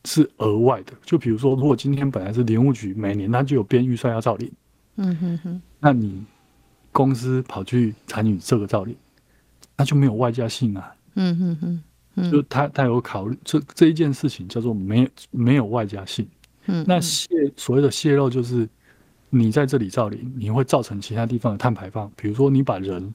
[0.05, 0.93] 是额外的。
[1.05, 4.53] 就比如说，如果今天本来是林务局每年它就有编预算要造林，
[4.97, 6.25] 嗯哼哼，那你
[6.93, 8.97] 公司跑去参与这个造林，
[9.77, 11.83] 那就没有外加性啊，嗯哼哼。
[12.31, 16.29] 就他他有考虑这这一件事情叫做没没有外加性，
[16.67, 18.69] 嗯，那泄所谓的泄露就是
[19.31, 23.15] 你在这里造林，你会造成其他地方的碳排放，比如说你把人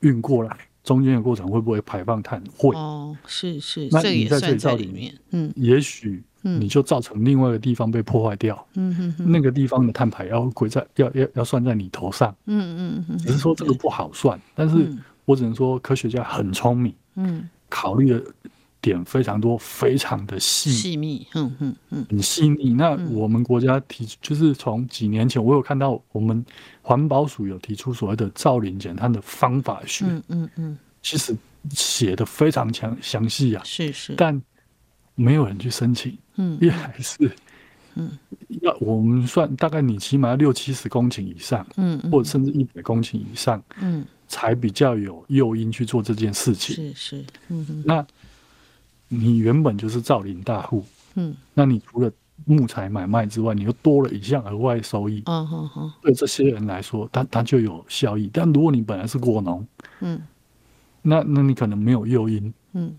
[0.00, 2.42] 运过来，中间的过程会不会排放碳？
[2.56, 14.88] 会哦，是是，那你在这里造林，嗯，也许你就造成另外一个地方被破坏掉，嗯嗯，那个地方的碳排要归在要要要算在你头上，嗯嗯嗯，只是说这个不好算，但是
[15.24, 17.48] 我只能说科学家很聪明，嗯。
[17.68, 18.22] 考虑的
[18.90, 22.72] 点非常多，非常的细细密，嗯嗯嗯，很细腻。
[22.72, 26.44] 那我们国家提就是从几年前，我有看到我们
[26.82, 31.36] 环保署有提出所谓的造林减碳的方法学，嗯嗯嗯，其实
[31.70, 34.40] 写的非常详详细啊，是是，但
[35.16, 37.30] 没有人去申请，嗯，也还是。
[37.98, 38.10] 嗯，
[38.60, 46.76] 要我们算大概你起码要六七十公顷以上，嗯，或者甚至一百公顷以上，嗯，才比较有诱因去做这件事情。
[46.76, 47.82] 是是，嗯哼。
[47.86, 48.06] 那
[49.08, 52.10] 你原本就是造林大户，嗯，那你除了
[52.44, 55.92] 木材买卖之外，你又多了一项额外收益，嗯哼哼。
[56.02, 58.30] 对这些人来说，他他就有效益。
[58.32, 59.66] 但如果你本来是果农，
[60.00, 60.20] 嗯，
[61.02, 62.94] 那那你可能没有诱因，嗯。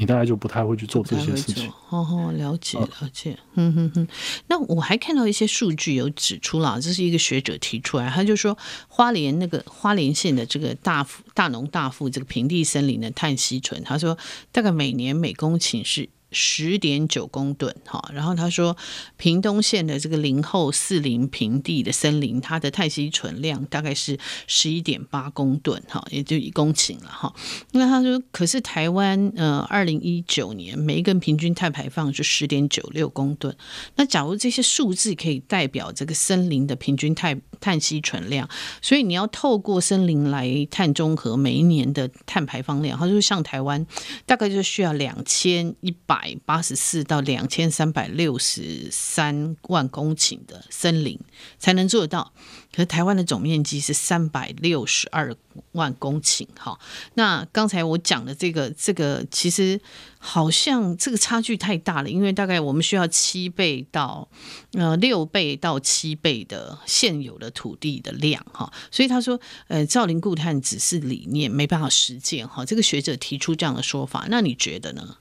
[0.00, 1.68] 你大概就不太会去做这些事情。
[1.90, 3.36] 哦哦，了解了解。
[3.54, 4.08] 嗯哼哼。
[4.46, 8.56] 那我还看到一些数据有指出了，这是一个学者提出来，他就说
[8.86, 14.16] 花莲那个花莲县的这个大富大农大富这个平地森林的碳吸存，他说
[14.52, 16.08] 大概每年每公顷是。
[16.30, 18.76] 十点九公吨，哈，然后他说，
[19.16, 27.34] 屏东县的这个林后四林平地的森林，它的碳吸存量大概是十一点八公吨，哈，也就一公顷了，哈。
[27.72, 33.56] 那他说，可是台湾，呃，二零一九年每一个平均碳排放是十点九六公吨。
[33.96, 38.46] 那假如这些数字可以代表这个森林的平均碳碳吸存量，
[38.82, 43.86] 所以你要透过森林来碳中和每一年的碳排放量，他说像台湾
[44.26, 46.17] 大概就需要两千一百。
[46.18, 51.16] 百八十四到两千三百六十三万公顷的森林
[51.60, 52.32] 才能做得到，
[52.72, 55.34] 可是台湾的总面积是三百六十二
[55.72, 56.44] 万公顷。
[56.58, 56.76] 哈，
[57.14, 59.80] 那刚才我讲的这个，这个其实
[60.18, 64.28] 好像这个差距太大了，因为大概我们需要七倍到
[64.72, 68.44] 呃六倍到七倍的现有的土地的量。
[68.52, 72.48] 哈，所以他说，呃，造林固碳只是理念，没办法实践。
[72.48, 75.18] 哈，这个学者提出这样的说法，那你觉得呢？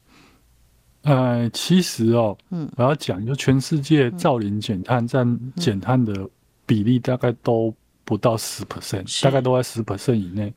[1.07, 6.29] 呃，其实哦，嗯，我要讲，就全世界造林减碳占减碳的
[6.65, 10.53] 比例大概都不到十 percent，大概都在十 percent 以内。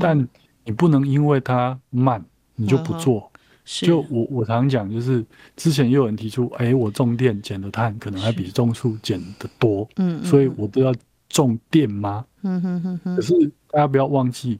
[0.00, 0.18] 但
[0.64, 2.24] 你不能因为它慢，
[2.56, 3.30] 你就不做。
[3.66, 5.22] 就我我常常讲，就是
[5.54, 9.86] 之前也有人提出，哎，我种电减的碳可能还比种树减的多。
[9.96, 10.94] 嗯，所以我不要
[11.28, 12.24] 种电吗？
[12.40, 13.16] 嗯哼哼哼。
[13.16, 13.34] 可是
[13.70, 14.58] 大家不要忘记，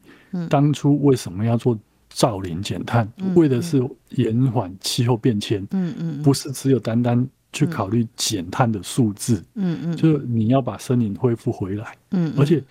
[0.51, 1.79] 当初为什么要做？
[2.11, 12.63] 造林减碳，为的是延缓气候变迁，嗯嗯，不是只有单单去考虑减碳的数字，嗯嗯，就是你要把森林恢复回来，嗯，而且，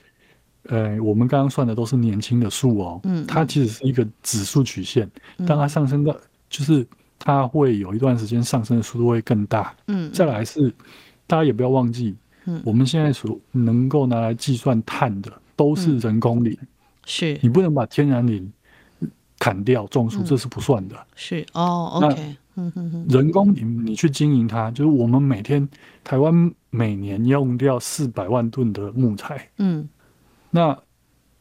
[0.63, 5.09] 呃，我们刚刚算的都是年轻的树哦，嗯，它其实是一个指数曲线，
[5.47, 6.15] 当它上升到，
[6.49, 6.85] 就是
[7.17, 10.69] 它会有一段时间上升的速度会更大，嗯，再来是
[11.25, 12.13] 大家也不要忘记，
[12.45, 16.55] 嗯，我们现在所能够拿来计算碳的都是人工林，
[17.05, 17.39] 是。
[17.41, 18.51] 你不能把天然林。
[19.39, 20.95] 砍掉种树，这是不算的。
[20.97, 23.05] 嗯、是哦，OK，嗯哼哼。
[23.07, 25.67] 人工你你去经营它，就是我们每天
[26.03, 29.49] 台湾每年用掉四百万吨的木材。
[29.57, 29.87] 嗯，
[30.49, 30.77] 那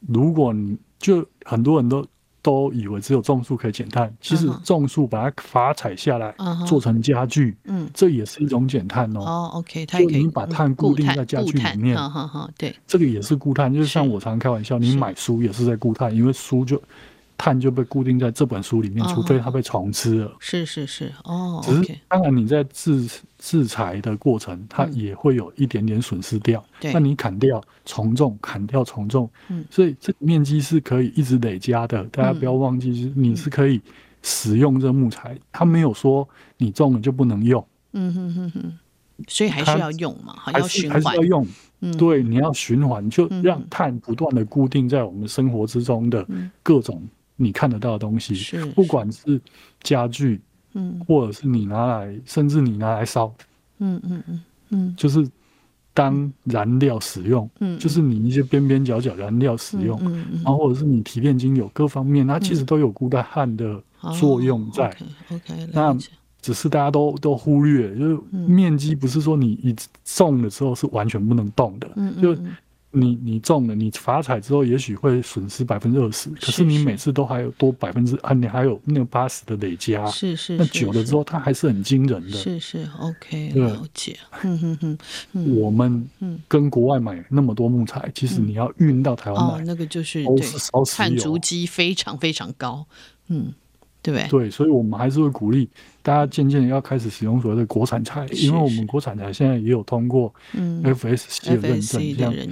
[0.06, 2.06] 如果你就很多人都
[2.40, 6.32] 都以为只有种树可以减碳，其实种树把它伐采下来，
[6.68, 9.20] 做成家具，嗯，这也是一种减碳哦。
[9.20, 16.80] 哦，OK，它可以你把碳固定在家具里面，好好好，对，这个也是固碳，就是像我常开玩笑，你买书也是在固碳，因为书就。
[17.38, 20.26] 碳就被固定在这本书里面，除非它被虫吃了。
[20.26, 21.62] 哦、是是是，哦。
[21.64, 26.62] 只是当然你在制制裁的过程，它也会有一点点损失掉。
[26.80, 26.94] 对、嗯。
[26.94, 32.02] 那你砍掉重种，砍掉重种，嗯，所以这面积是可以一直累加的。
[32.06, 33.80] 大家不要忘记，是你是可以
[34.20, 37.64] 使用这木材，它没有说你种了就不能用。
[37.92, 38.78] 嗯哼哼哼。
[39.26, 41.46] 所以还是要用嘛，还是还是要用。
[41.80, 46.26] 嗯，对，你要循环，就让碳不断的固定在我们生活之中的
[46.64, 47.00] 各种。
[47.40, 48.34] 你看得到的东西，
[48.74, 49.40] 不管是
[49.80, 50.40] 家具，
[50.74, 53.32] 嗯，或者是你拿来，甚至你拿来烧，
[53.78, 55.24] 嗯嗯嗯嗯，就是
[55.94, 63.80] 当燃料使用，嗯，就是你一些边边角角燃料使用，嗯嗯，然后或者是你提炼精油各方面，它其实都有固碳的
[64.18, 64.94] 作用在。
[65.30, 65.96] OK，那
[66.42, 69.72] 只是大家都都忽略，就是面积不是说你一
[70.04, 72.36] 种的时候是完全不能动的，嗯，就。
[72.90, 84.18] 你你中了，你伐采之后也许会损失百分之二十，可是你每次都还有多百分之啊，你还有那个八十的累加，是是，那久了之后它还是很惊人的，是是 OK，了解。
[84.42, 84.98] 嗯哼
[85.32, 86.08] 哼，我们
[86.48, 92.86] 跟国外买那么多木材，其实你要运到台湾来，那个就是都是烧石油，碳足迹非常非常高，
[93.28, 93.52] 嗯。
[94.00, 95.68] 对对，所以我们还是会鼓励
[96.02, 101.80] 大家渐渐要开始使用所谓的国产材，因为我们国产材现在也有通过 FSC 的认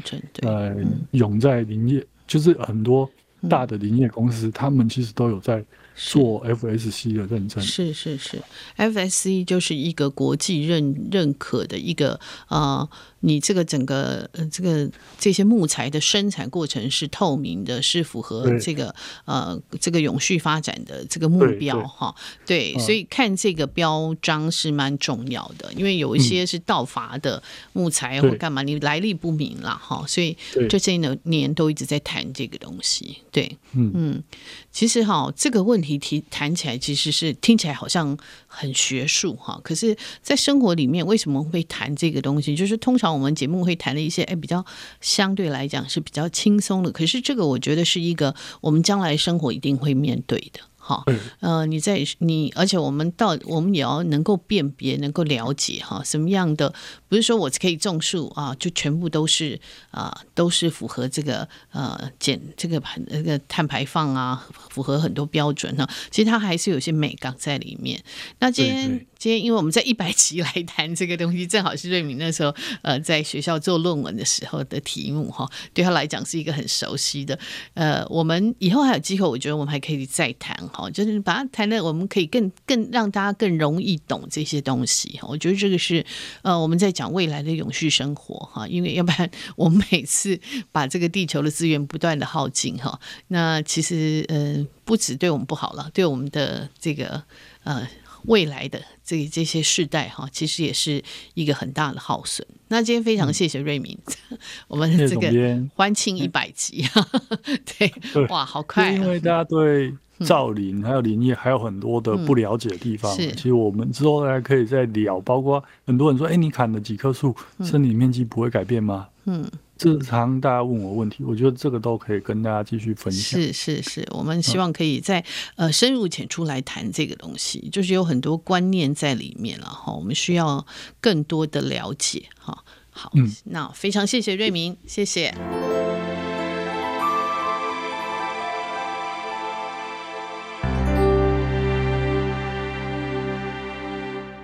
[0.03, 0.77] 证，这样呃，
[1.13, 3.09] 永在林业就是很多
[3.49, 7.63] 大的林业公司，他们其实都有在做 FSC 的认证。
[7.63, 8.43] 是是是
[8.77, 12.89] ，FSC 就是一个国际认认可的一个呃。
[13.27, 22.15] 你这个整个呃，这个这些木材的生产过程是透明的，是符合这个呃这个永续发展的这个目标哈。
[22.47, 30.05] 对，所以看这个标章是蛮重要的，因为有一些是盗伐的木材或干嘛，你来历不明了哈。
[30.07, 30.37] 所以
[30.71, 33.19] 这些年都一直在谈这个东西。
[33.33, 33.91] 对，嗯。
[33.95, 34.23] 嗯，
[34.71, 38.17] 其实哈这个问题提谈起来，其实是听起来好像
[38.59, 42.57] 很学术哈，可是，在生活里面为什么会谈这个东西？
[42.57, 43.12] 就是通常。
[43.12, 44.64] 我们节目会谈的一些，哎，比较
[45.01, 46.90] 相对来讲是比较轻松的。
[46.90, 50.61] 可是这个，我觉得是一个我们将来生活一定会面对的。
[50.87, 51.03] 哈，
[51.40, 56.72] 呃，你在你，而且我们到我们也要能够辨别，能够了解哈，什么样的
[57.09, 65.85] 不是说我可以种树啊，就全部都是啊，都是符合这个呃减这个排那个碳排放啊，符合很多标准呢。
[66.12, 68.01] 其实它还是有些美感在里面。
[68.38, 69.07] 那今天。
[69.27, 77.37] 今天因为我们在一百集来谈这个东西，正好是瑞敏那时候呃在学校做论文的时候的题目哈，对他来讲是一个很熟悉的。
[77.75, 85.27] 呃，我们以后还有机会，我觉得我们还可以再谈哈，就是把它谈的，我们可以更更让大家更容易懂这些东西哈。
[85.29, 86.07] 我觉得这个是
[86.43, 90.39] 呃我们在讲未来的永续生活哈，因为要不然我们每次
[90.71, 97.25] 把这个地球的资源不断的耗尽哈，那其实呃不止对我们不好了，对我们的这个
[97.65, 97.85] 呃。
[98.27, 101.03] 未来的这这些世代哈，其实也是
[101.35, 102.47] 一个很大的耗损。
[102.69, 103.97] 那今天非常谢谢瑞敏，
[104.31, 105.31] 嗯、我们这个
[105.75, 106.85] 欢庆一百集，
[107.79, 108.93] 对，对，哇，好快、啊！
[108.93, 115.21] 因为大家对造林还有林业还有很多的不了解的地方，嗯、其实我们之后还可以再聊。
[115.21, 119.09] 包括很多人说，哎，你砍了几棵树，森林面积不会改变吗？
[119.27, 119.49] 嗯。
[119.81, 123.41] 日常大家问我问题，我觉得这个都可以跟大家继续分享。
[123.41, 125.25] 是是是，我们希望可以再
[125.57, 130.67] 呃深入浅出来谈这个东西，就是有很多观念在里面了哈，我们需要
[131.01, 132.65] 更多的了解哈。
[132.91, 135.86] 好，嗯，那非常谢谢瑞明，谢谢。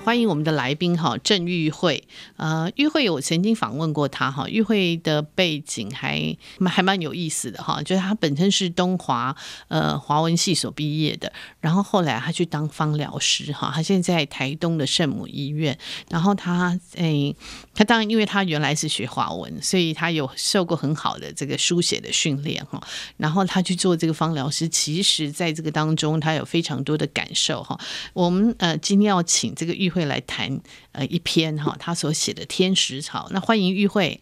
[0.05, 2.03] 欢迎我们的来宾哈，郑玉慧。
[2.37, 6.37] 呃，玉慧我曾经访问过她哈，玉慧的背景还
[6.67, 9.35] 还蛮有意思的哈，就是她本身是东华
[9.69, 15.79] 呃华文系所毕业的，然后后来她去当芳疗师哈，她现在在台东的圣母医院，
[16.11, 17.37] 然后她诶，
[17.73, 22.83] 她当然因为她原来是学华文，所以她有受过很好的这个书写的训练哈，
[23.19, 27.79] 然后她去做这个芳疗师，其实在这个当中她有非常多的感受哈。
[28.13, 29.92] 我们呃今天要请这个玉。
[29.93, 30.61] 会来谈
[30.93, 33.29] 呃一篇哈，他所写的天使草。
[33.31, 34.21] 那欢迎玉慧。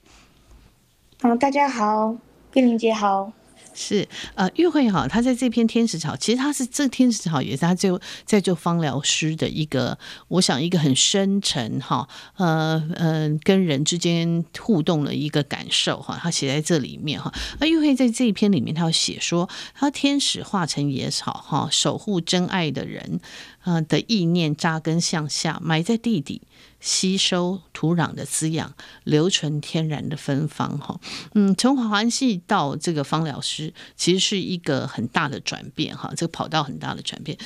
[1.22, 2.16] 嗯，大家好，
[2.52, 3.33] 冰玲姐好。
[3.74, 7.90] 是呃玉慧哈，他在这篇天使草，其实他是这天使草也是他最
[8.24, 17.33] 在做芳疗师的一个，我想一个很深沉哈，呃呃跟人之间互动的一个感受哈，他写在这里面哈。
[17.59, 23.20] 那玉慧在这一篇里面，他要写说，他天使化成野草哈，守护真爱的人。
[23.62, 26.40] 啊的意念扎根向下，埋在地底，
[26.81, 30.79] 吸收土壤的滋养，留存天然的芬芳。
[30.79, 30.99] 哈，
[31.35, 35.97] 嗯，从华文系到这个芳疗师，其实是一个很大的转变。
[35.97, 37.37] 哈，这个跑道很大的转变。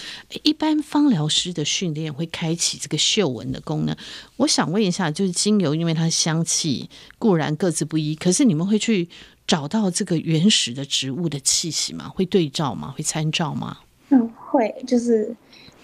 [0.44, 3.97] 一般芳疗师的训练会开启这个嗅闻的功能。
[4.37, 9.09] 我想问一下，就是精油，因为它香气固然各自不一，可是你们会去
[9.47, 12.09] 找到这个原始的植物的气息吗？
[12.09, 12.94] 会对照吗？
[12.97, 13.79] 会参照吗？
[14.11, 15.35] 嗯，会，就是。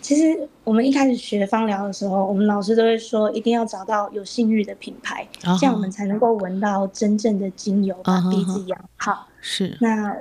[0.00, 5.60] 其实我们一开始学芳疗的时候，我们老师都会说，一定要找到有信誉的品牌，uh -huh.
[5.60, 9.12] 这样我们才能够闻到真正的精油，把鼻子养好。
[9.12, 9.18] Uh -huh.
[9.40, 9.78] 是。
[9.80, 10.16] 那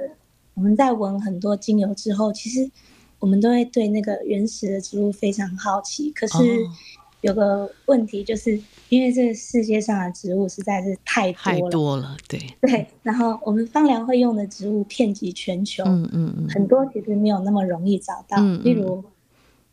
[0.53, 2.69] 我们在闻很多精油之后，其实
[3.19, 6.11] 我们都会对那个原始的植物非常好奇。
[6.11, 6.35] 可是
[7.21, 12.87] 有个问题，就是因为这个世界上的植物实在是太多了，太多了，对对。
[13.01, 19.03] 然后我们芳疗会用的植物遍及全球，嗯嗯嗯，很多其实没有那么容易找到，嗯嗯例如。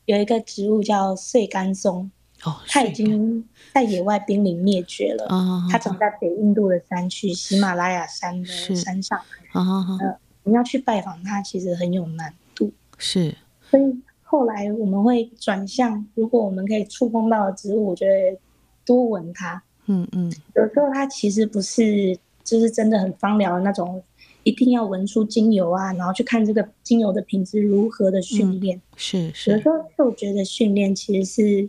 [0.06, 2.10] 有一个植物叫碎甘松，
[2.44, 3.44] 哦，它已经
[3.74, 5.26] 在野外濒临灭绝了。
[5.28, 9.18] 哦，它长在北印度的山区，喜马拉雅山的山上。
[9.52, 12.72] 啊、哦，呃，你要去拜访它，其实很有难度。
[12.98, 13.34] 是，
[13.68, 18.38] 所以后来我们会转向，如果我们可以触碰到的植物，我觉得
[18.84, 19.62] 多闻它。
[19.86, 24.02] 嗯嗯，有时候它其实不是，就是真的很芳疗的那种。
[24.46, 28.76] 一定要闻出精油啊，然后去看这个精油的品质如何的训练。
[28.76, 31.68] 嗯、是是，有时候嗅觉的训练其实是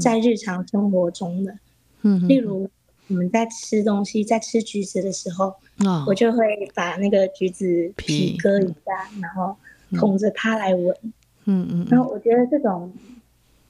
[0.00, 1.56] 在日常生活中的。
[2.02, 2.68] 嗯，例如
[3.06, 5.54] 我们在吃东西，在吃橘子的时候，
[5.84, 9.56] 哦、我就会把那个橘子皮割一下，然后
[9.92, 10.96] 捧着它来闻。
[11.44, 11.86] 嗯嗯。
[11.88, 12.92] 然后我觉得这种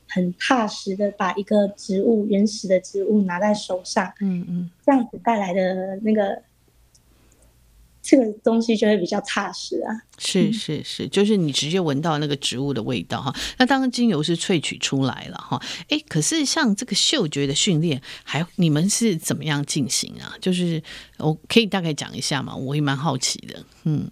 [0.08, 6.40] 很踏实的把一个植物原始的植物拿在手上，嗯嗯，这样子带来的那个。
[8.06, 13.34] 这个东西就会比较踏实啊，是是是，就是你直接闻到那个植物的味道哈。
[13.58, 15.60] 那当然精油是萃取出来了哈。
[15.88, 20.34] 哎，可是像这个嗅觉的训练，还你们是怎么样进行啊？
[20.40, 20.80] 就是
[21.18, 22.54] 我可以大概讲一下嘛？
[22.54, 23.64] 我也蛮好奇的。
[23.82, 24.08] 嗯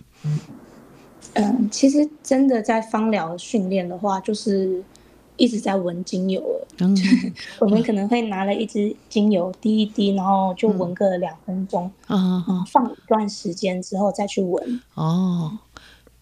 [1.34, 4.82] 嗯，其实真的在芳疗训练的话，就是。
[5.36, 6.40] 一直在闻精油。
[6.40, 6.96] 了，嗯、
[7.60, 14.80] 我们可能会拿了一支精油滴一滴，然后就闻个两分钟，嗯嗯、放一段时间之后再去闻。
[14.94, 15.58] 哦，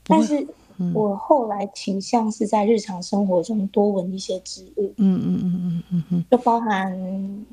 [0.04, 0.46] 但是
[0.94, 7.46] 我后来倾向是在日常生活中多闻一些植物，嗯嗯嗯嗯嗯嗯，就包含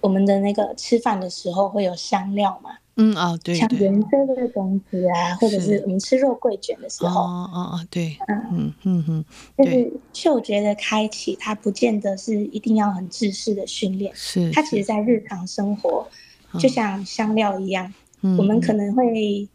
[0.00, 2.70] 我们的那个吃饭的时候会有香料嘛。
[2.96, 5.82] 嗯哦，对，像原生的种子啊，或者是。
[5.84, 8.16] 我们吃肉桂卷的时候，哦哦哦，对，
[8.50, 8.72] 嗯。
[8.82, 9.24] 嗯嗯，
[9.56, 16.06] 就是嗅觉的开启，它不见得是一定要很制式的训练，是它其实在日常生活，
[16.58, 19.48] 就像香料一样，我们可能会。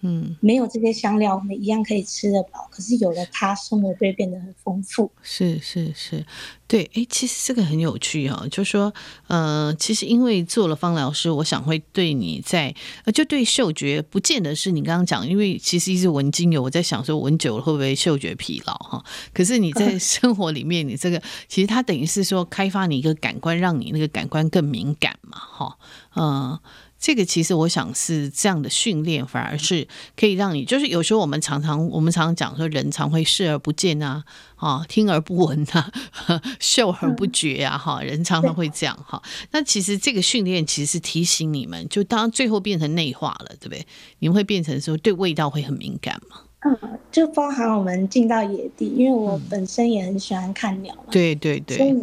[0.00, 2.68] 嗯，没有这些香料，我们一样可以吃得饱。
[2.70, 5.10] 可是有了它，生活就会变得很丰富。
[5.22, 6.24] 是是是，
[6.68, 8.94] 对，哎，其实这个很有趣哈、哦，就是说，
[9.26, 12.72] 呃，其实因为做了芳疗师，我想会对你在，
[13.04, 19.04] 呃，就对嗅觉，不见得是你刚刚讲，因为其实一直闻精油，我在想说，闻久了会不会嗅觉疲劳哈？
[19.34, 25.78] 可是你在 生活里面，你这个其实它等于是说，开发你一个感官，让你那个感官更敏感嘛，哈，
[26.14, 26.58] 嗯。
[26.98, 29.86] 这个其实我想是这样的训练，反而是
[30.16, 34.24] 可以让你，就是有时候我们常常我们常常讲说，人常会视而不见啊，
[34.56, 35.92] 啊，听而不闻啊，
[36.58, 39.22] 嗅而不觉啊，哈，人常常会这样哈。
[39.52, 43.86] 那其实这个训练其实是提醒你们，就当最后变成内化了，对不对？
[44.18, 46.40] 你们会变成说对味道会很敏感吗？
[46.64, 51.94] 嗯，就包含我们进到野地，因为我本身也很喜欢看鸟嘛，对对对。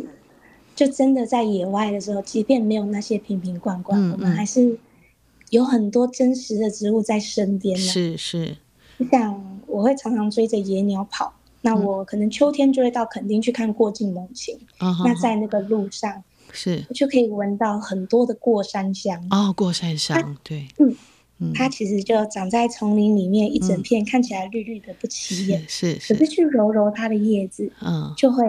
[0.75, 4.77] 就真的在野外的时候，即便没有那些瓶瓶罐罐，嗯嗯，我们还是
[5.49, 7.77] 有很多真实的植物在身边。
[7.77, 8.57] 是是，
[8.97, 14.57] 你想，我会常常追着野鸟跑，那我可能秋天就会到垦丁去看过境猛禽。
[14.81, 16.21] 嗯、那在那个路上，
[16.51, 19.25] 是就可以闻到很多的过山香。
[19.31, 20.93] 哦，过山香，对，嗯
[21.39, 28.43] 嗯，它其实就长在丛林里面，一整片看起来绿绿的不起眼，是是，可是去揉揉它的叶子，嗯，就会。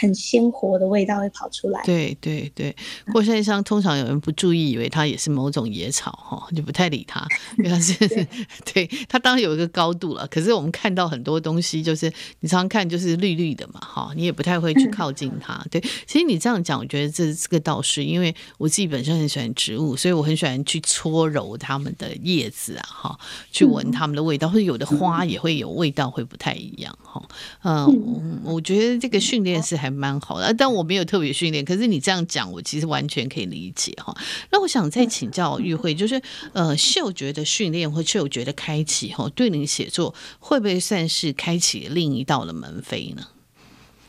[0.00, 1.82] 很鲜活的味道会跑出来。
[1.84, 2.74] 对对对，
[3.12, 7.26] 过山香通常有人不注意，以为它也是某种野草哈，就不太理它。
[7.58, 8.28] 原来是对，
[8.72, 10.24] 对，它当然有一个高度了。
[10.28, 12.06] 可是我们看到很多东西，就是
[12.38, 15.54] 你常常看就是绿绿的嘛，哈，你也不太会去靠近它。
[15.54, 23.18] 嗯、对，其实你这样讲，我觉得这这个倒是，因为我自己本身很喜欢植物，所以我很喜欢去搓揉它们的叶子啊，哈，
[23.50, 27.20] 去闻它们的味道，或者有的花也会有味道，会不太一样哈。
[27.64, 29.87] 嗯，我觉得这个训练是还。
[29.92, 31.64] 蛮好的，但我没有特别训练。
[31.64, 34.16] 可是你这样讲，我其实完全可以理解哈。
[34.50, 36.20] 那我想再请教玉慧，就是
[36.52, 43.22] 呃，嗅觉的训练或嗅觉的开启哈，对你写作会不会算是开启另一道的门扉呢？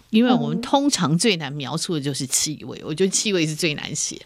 [0.09, 4.19] 因为我们通常最难描述的就是气味，我觉得气味是最难写。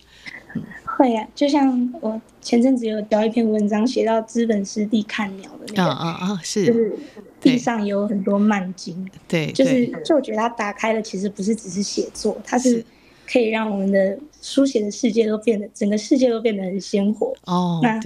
[0.55, 6.65] 嗯，会啊，就像我前阵子有标一篇文章，写到资本湿地看鸟的那个，啊啊啊，是。
[6.65, 6.95] 就是
[7.43, 12.83] 地上有很多慢经，对，就是嗅觉它打开了，其实不是只是写作，它是
[13.27, 17.33] 可以让我们的书写的世界都变得，整个世界都变得很鲜活。
[17.45, 17.99] 哦，那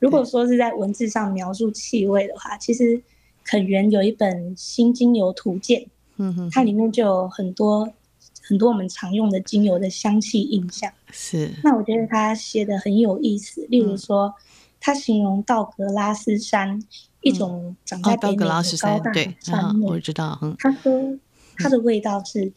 [0.00, 3.00] 如果说是在文字上描述气味的话，其实
[3.44, 5.80] 肯源有一本《新精油图鉴》，
[6.16, 7.88] 嗯哼，它里面就有很多
[8.42, 10.90] 很多我们常用的精油的香气印象。
[11.12, 14.34] 是，那我觉得他写的很有意思，例如说，
[14.80, 16.82] 他形容道格拉斯山。
[17.22, 18.62] 一种长在北美的高大
[19.40, 20.38] 杉木，我知道。
[20.58, 21.18] 他说，
[21.56, 22.52] 它的味道是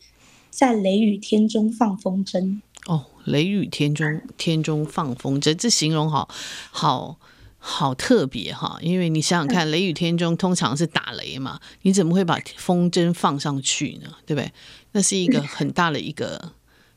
[0.49, 2.59] 在雷雨天中放风筝。
[2.88, 6.30] 哦，雷雨天中天中放风筝，这形容好
[6.72, 7.20] 好
[7.57, 8.78] 好特别哈。
[8.82, 14.09] 因为你想想看，雷雨天中通常是打雷嘛，你怎么会把风筝放上去呢？
[14.26, 14.51] 对不对？
[14.91, 16.53] 那是一个 很大的一个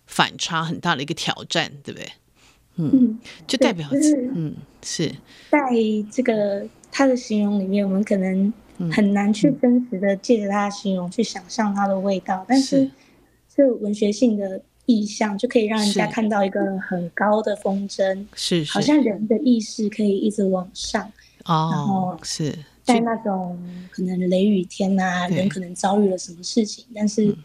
[0.07, 2.13] 反差，很大的一个挑战，对不对？
[2.79, 5.13] 嗯，就代表是嗯是。
[5.51, 5.59] 在
[6.11, 6.67] 这个。
[6.91, 8.51] 他的形容里面，我们可能
[8.91, 12.91] 很难去真实的借着他的形容去想象它的味道，但是
[13.55, 21.05] 这文学性的意象就可以让人家看到一个很高的风筝，是好像人的意识可以一直往上，
[21.45, 22.59] 哦，然后是。
[22.83, 27.37] 在那种可能雷雨天啊，人可能遭遇了什么事情，但是。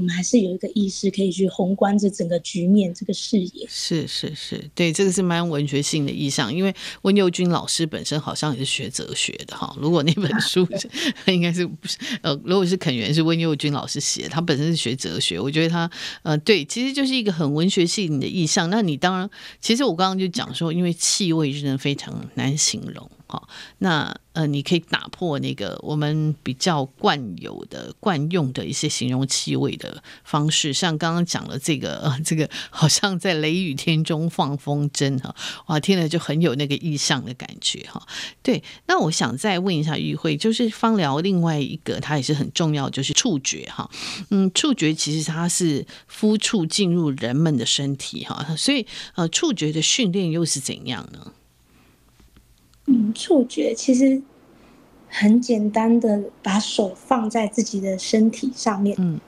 [0.00, 3.66] 我们还是有一个意识可以去宏观这整个局面，这个视野。
[3.68, 9.76] 是是是，对，这个是蛮文学性的意象，因为温佑君老师本身好像也是学哲学的哈。
[9.78, 10.88] 如果那本 书是，
[11.30, 15.90] 应该是不是呃，如果是肯源是温佑君老师写，他本身是学哲学，我觉得他
[16.22, 18.70] 呃，对，其实就是一个很文学性的意象。
[18.70, 19.28] 那你当然，
[19.60, 23.10] 其实我刚刚就讲说，因为气味真的非常难形容。
[23.30, 35.32] 好，那呃，你可以打破那个我们比较惯有的、惯用的一些形容气味的方式，像刚刚讲了这个，呃，这个好像在雷雨天中放风筝哈，
[35.66, 38.04] 哇，听了就很有那个意象的感觉哈。
[38.42, 43.88] 对，那我想再问一下钰惠，就是芳疗另外一个它也是很重要，就是触觉哈。
[44.30, 51.32] 嗯，触觉其实它是肤触进入人们的身体哈，所以呃，触觉的训练又是怎样呢？
[52.86, 54.20] 嗯，触觉其实
[55.08, 59.20] 很简单的，把手放在自己的身体上面，嗯，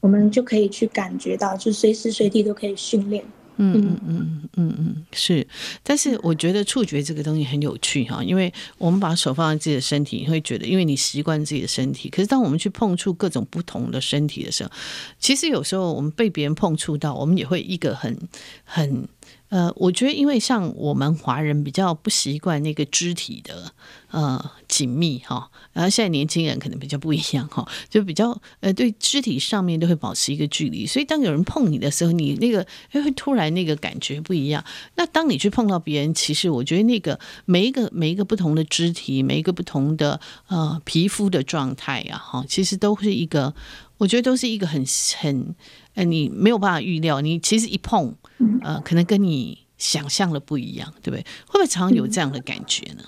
[0.00, 3.24] 我们就可以去感觉到，就随时随地都可以训练。
[3.62, 5.46] 嗯嗯嗯嗯嗯，是。
[5.82, 12.08] 但是我觉得触觉这个东西很有趣哈，因为我们把手放在自己的身体，你会觉得，因为你习惯自己的身体。
[12.08, 14.70] 可是当我们去碰触各种不同的身体的时候，
[15.18, 18.16] 其实有时候我们被别人碰触到，我们也会一个很
[18.64, 19.06] 很。
[19.50, 23.72] 呃，我觉得，因为像我们华人比较不习惯那个肢体的
[24.12, 34.64] 呃紧密哈，然后现在年轻人可能比较不一样哈，就比较呃对肢体上面都会保持一个距离，所以当有人碰你的时候，你那个会突然那个感觉不一样。
[34.94, 43.52] 那当你去碰到别人，其实我觉得那个每一个每一个不同的肢体，每一个不同的呃皮肤的状态呀，哈，其实都是一个，
[43.98, 44.84] 我觉得都是一个很
[45.18, 45.56] 很。
[45.94, 48.14] 呃，你没有办法预料，你其实一碰，
[48.62, 51.22] 呃，可能跟你想象的不一样，对不对？
[51.46, 53.02] 会不会常常有这样的感觉呢？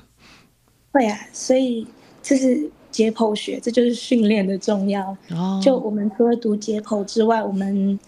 [0.92, 1.86] 会啊，所以
[2.22, 5.16] 这是解剖学，这就是训练的重要。
[5.30, 7.98] 哦，就我们除了读解剖之外，我们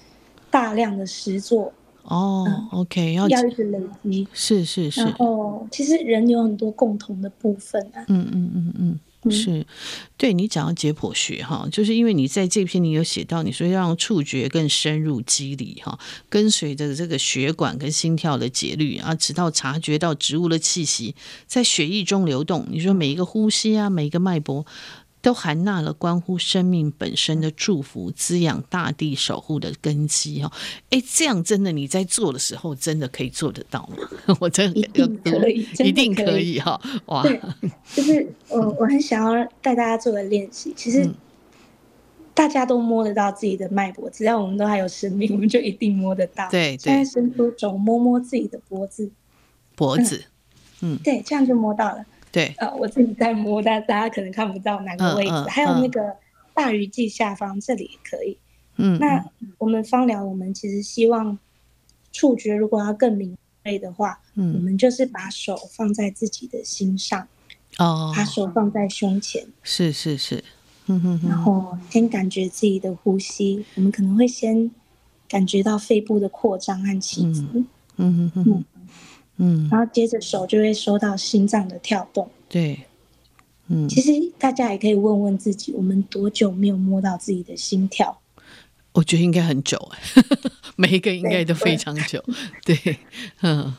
[0.50, 1.72] 大量的实作。
[2.02, 5.00] 哦，嗯，OK，要要一直累积，是是是。
[5.00, 8.04] 然后，其实人有很多共同的部分啊。
[8.08, 9.00] 嗯嗯嗯嗯。
[9.30, 9.66] 是，
[10.16, 15.98] 对你讲到解剖学哈，就是因为你在这篇你有写到，你说要让触觉更深入肌理哈，
[16.28, 21.14] 跟随着这个血管跟心跳的节律啊，直到察觉到植物的气息
[21.46, 22.66] 在血液中流动。
[22.70, 24.66] 你说每一个呼吸啊，每一个脉搏。
[25.24, 30.52] 都含纳了关乎生命本身的祝福，滋养大地守护的根基哦。
[30.90, 34.06] 哎，这样真的你在做的时候，真的可以做得到吗？
[34.38, 36.78] 我真的一定可以，一定可以哈！
[37.06, 37.40] 哇，对，
[37.94, 40.74] 就是我我很想要带大家做个练习。
[40.76, 41.08] 其实
[42.34, 46.46] 大家都摸得到自己的脉搏，只要我们都还有生命，我们就一定摸得到。
[46.50, 49.10] 对，现在伸出手摸摸自己的脖子，
[49.74, 50.22] 脖子，
[50.82, 52.04] 嗯，对，这样就摸到了。
[52.34, 55.30] 对，呃，我自己在摸，但大家可能看不到哪个位置。
[55.30, 56.12] 嗯嗯、还有那个
[56.52, 58.36] 大鱼际下方，这里也可以。
[58.76, 59.24] 嗯，那
[59.56, 61.38] 我们芳疗，我们其实希望
[62.10, 67.28] 触觉如果要更敏锐的话，嗯，我们就是把手放在自己的心上，
[67.78, 70.42] 哦，把手放在胸前，是是是，
[70.86, 74.68] 嗯哼哼，然后先感觉自己的呼吸，我们可能会先
[75.28, 77.62] 感觉到肺部的扩张和起伏，
[77.98, 78.44] 嗯哼哼。
[78.48, 78.64] 嗯
[79.36, 82.28] 嗯，然后接着手就会收到心脏的跳动。
[82.48, 82.78] 对，
[83.68, 88.20] 嗯，其实大家也可以问问自己，我们多久没有摸到自己的心跳？
[88.92, 90.22] 我觉得应该很久哎，
[90.76, 92.22] 每一个应该都非常久。
[92.64, 92.96] 对，对，
[93.42, 93.74] 嗯，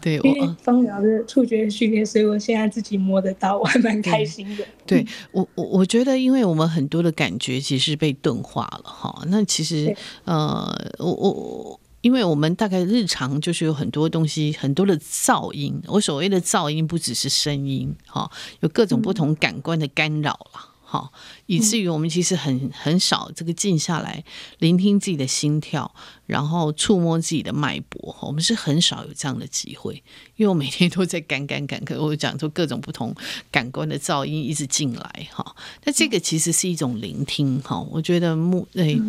[0.00, 4.64] 对， 因为芳疗的触觉训练，所以我现在自己摸得到，我还蛮开心的。
[4.86, 9.22] 对，对我，我我觉得，因为我们很多的感觉其实被钝化了哈。
[9.26, 9.94] 那其实，
[10.24, 11.80] 呃，我我。
[12.04, 15.80] 因为我们大概日常就是有很多东西，很多的噪音。
[15.86, 18.30] 我所谓的噪音不只是声音，哈，
[18.60, 21.10] 有各种不同感官的干扰了，哈，
[21.46, 24.22] 以至于我们其实很很少这个静下来
[24.58, 25.94] 聆听自己的心跳，
[26.26, 29.94] 然后触摸自己的脉搏，我们是很少有这样的机会。
[30.36, 33.14] 因为我每天都在赶赶赶，可我讲出各种不同
[33.50, 35.56] 感官的噪音一直进来，哈。
[35.84, 37.80] 那这个其实是一种聆听，哈。
[37.90, 39.00] 我觉得目诶。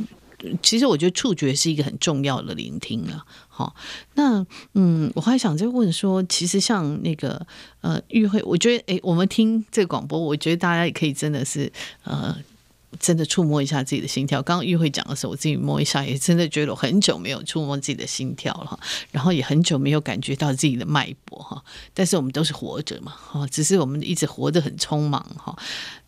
[0.61, 3.25] 其实我觉得触觉是一个很重要的聆听啊。
[3.47, 3.73] 好，
[4.15, 7.45] 那嗯，我还想再问说，其实像那个
[7.81, 11.71] 呃，玉慧，我觉得哎，我们听这个广播，我觉得大家也可以真的是
[12.03, 12.35] 呃，
[12.99, 14.41] 真的触摸一下自己的心跳。
[14.41, 18.77] 刚刚玉慧讲的时候，我自己摸一下，也真的觉得我很久没有触摸自己的心跳了，
[19.11, 21.63] 然后也很久没有感觉到自己的脉搏哈。
[21.93, 25.57] 但是我们都是活着嘛，哈，只是我们一直活得很匆忙哈。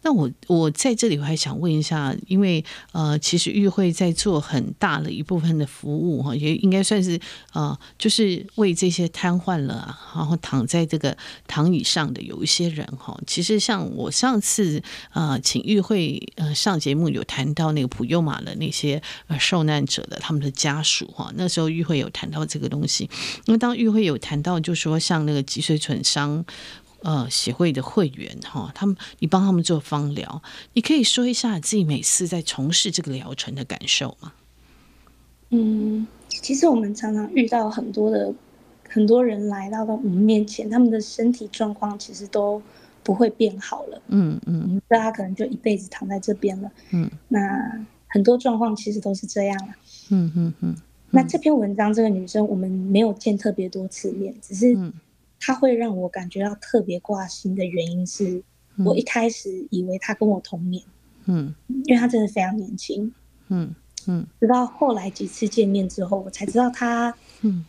[0.08, 7.20] 那我我在这里我还想问一下，因为呃，其实玉会在做很大的一部分的服务哈，也应该算是
[7.52, 13.20] 呃，就是为这些瘫痪了，然后躺在这个躺椅上的有一些人哈。
[13.28, 14.82] 其实像我上次
[15.12, 23.10] 呃，请玉会呃上节目有谈到那个普悠玛的那些呃受难者的他们的家属哈，那时候玉会有谈到这个东西。
[23.44, 26.46] 因为当玉会有谈到，就说像那个脊髓损伤。
[27.04, 30.42] 呃，协会的会员哈，他们你帮他们做芳疗，
[30.74, 34.34] 你可以说一下你自己每次在从事这个疗程的感受吗？
[35.52, 38.34] 嗯，其实我们常常遇到很多的
[38.90, 42.62] 很多人来到到我们面前，他们的身体状况其实都
[43.04, 44.02] 不会变好了。
[44.08, 46.72] 嗯嗯，那他可能就一辈子躺在这边了。
[46.92, 47.40] 嗯，那
[48.08, 49.74] 很多状况其实都是这样了。
[50.10, 50.76] 嗯嗯嗯。
[51.12, 54.76] 那这篇文章这个女生，我们没有见特别多次面，只是。
[55.40, 58.44] 他会让我感觉到特别挂心的原因是，
[58.86, 60.84] 我一开始以为他跟我同年，
[61.26, 61.54] 嗯，
[61.86, 63.12] 因为他真的非常年轻，
[63.50, 63.74] 嗯
[64.08, 67.66] 嗯，直到后来几次见面之后，我才知道他，嗯，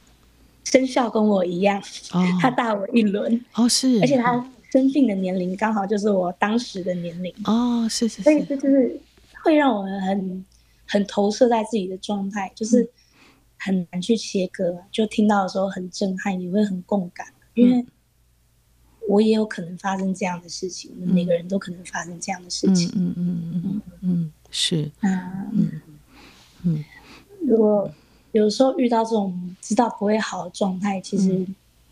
[0.64, 1.80] 生肖跟我一样，
[2.12, 4.16] 哦， 他大我一轮，哦是，而且。
[4.18, 9.00] 他生病的年龄刚好就是我当时的年龄，哦是是是，所以这就是
[9.42, 10.44] 会让我很
[10.86, 12.86] 很投射在自己的状态，就是
[13.56, 17.26] 很难去切割，就听到的时候很震撼，也会很共感。
[17.58, 17.86] 因为
[19.08, 22.90] 我也有可能发生这样的事情，嗯、每个人都可能发生这样的事情。
[22.94, 24.90] 嗯嗯嗯嗯嗯，是。
[25.00, 25.20] 嗯
[25.52, 25.82] 嗯
[26.64, 26.84] 嗯。
[27.40, 27.90] 如果
[28.32, 31.46] 有时候遇到这种知道不会好的状态，其实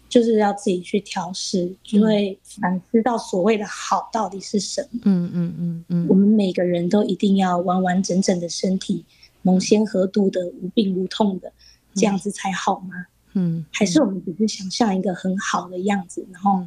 [0.08, 5.00] 就是要自己去调试，嗯、就会反思到所谓的好到底是什么。
[5.04, 6.06] 嗯嗯嗯嗯。
[6.08, 9.02] 我们每个人都一定要完完整整的身体，
[9.40, 11.50] 蒙仙合度的，无病无痛的，
[11.94, 13.06] 这样子才好吗？
[13.39, 16.64] 嗯，还是我们只是想象一个很好的样子，然后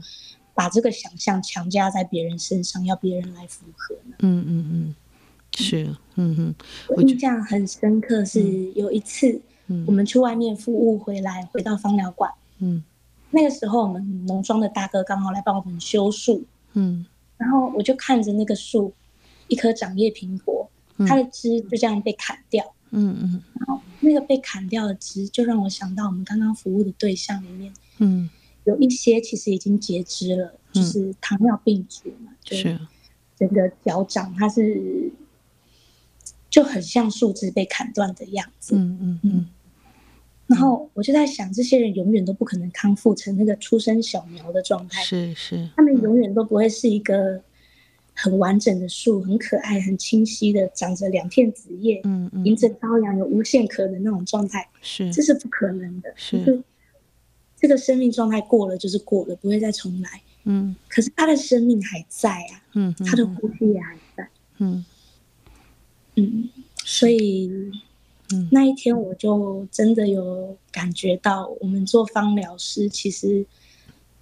[0.53, 4.15] 把这个想象强加在别人身上，要别人来符合呢？
[4.19, 4.95] 嗯嗯嗯，
[5.57, 6.55] 是，嗯嗯。
[6.89, 9.41] 我印象很深刻，是有一次，
[9.87, 12.83] 我们去外面服务回来，回到芳疗馆，嗯，
[13.31, 17.03] 那个时候我们农庄的大哥刚好来帮我们修树，嗯，
[17.37, 18.93] 然后我就看着那个树，
[19.47, 20.69] 一棵长叶苹果，
[21.07, 22.63] 它的枝就这样被砍掉。
[22.63, 28.29] 嗯嗯嗯，然后那个被砍掉的枝，就让我想到我们刚刚服务的对象里面，嗯，
[28.63, 32.79] 有一些其实已经截肢了，嗯、就是糖尿病足嘛，是。
[33.37, 35.11] 整个脚掌它是
[36.49, 39.47] 就很像树枝被砍断的样子，嗯嗯嗯，
[40.47, 47.41] 然后我就在想，这些人永远都不可能康复成那个初生小苗的状态，是是，他们永远都不会是一个。
[48.21, 56.61] 很完整的树，很可爱，很清晰的长着两片紫叶，嗯嗯，迎着朝阳，有无限可能那种状态，是，这是不可能的，是，
[57.55, 64.85] 这个生命状态过了就是过了，不会再重来，嗯，可是他的生命还在啊，嗯，他的呼吸也还在，嗯。
[66.15, 66.49] 嗯，
[66.83, 67.71] 所以，
[68.33, 73.45] 嗯，那一天我就真的有感觉到，我们做芳疗师其实。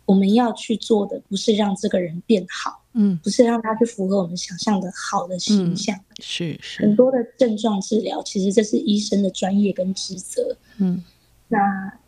[0.05, 6.81] 我们要去做的不是让这个人变好，嗯，不是让他去符合我们想象的好的形象，嗯、是是。
[6.81, 11.03] 很多的症状治疗，其实这是医生的专业跟职责，嗯。
[11.49, 11.57] 那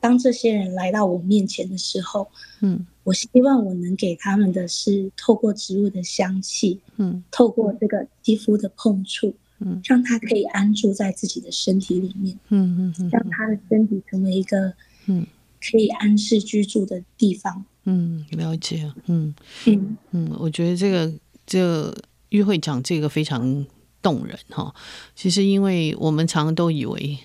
[0.02, 2.28] 当这些人来到我面前的时候，
[2.60, 14.74] 嗯，我希望我能给他们的是透过植物的香气，嗯，透过这个肌肤的碰触，嗯，让他可以安住在自己的身体里面，嗯嗯嗯，让他的身体成为一个，
[15.06, 15.26] 嗯，
[15.60, 17.66] 可以安适居住的地方。
[17.86, 18.92] 嗯，了解。
[19.08, 19.34] 嗯
[19.66, 21.12] 嗯嗯，我觉得这个
[21.46, 21.96] 这个
[22.30, 23.66] 玉会讲这个非常
[24.02, 24.74] 动人哈。
[25.16, 27.18] 其实，因为我们常常都以为。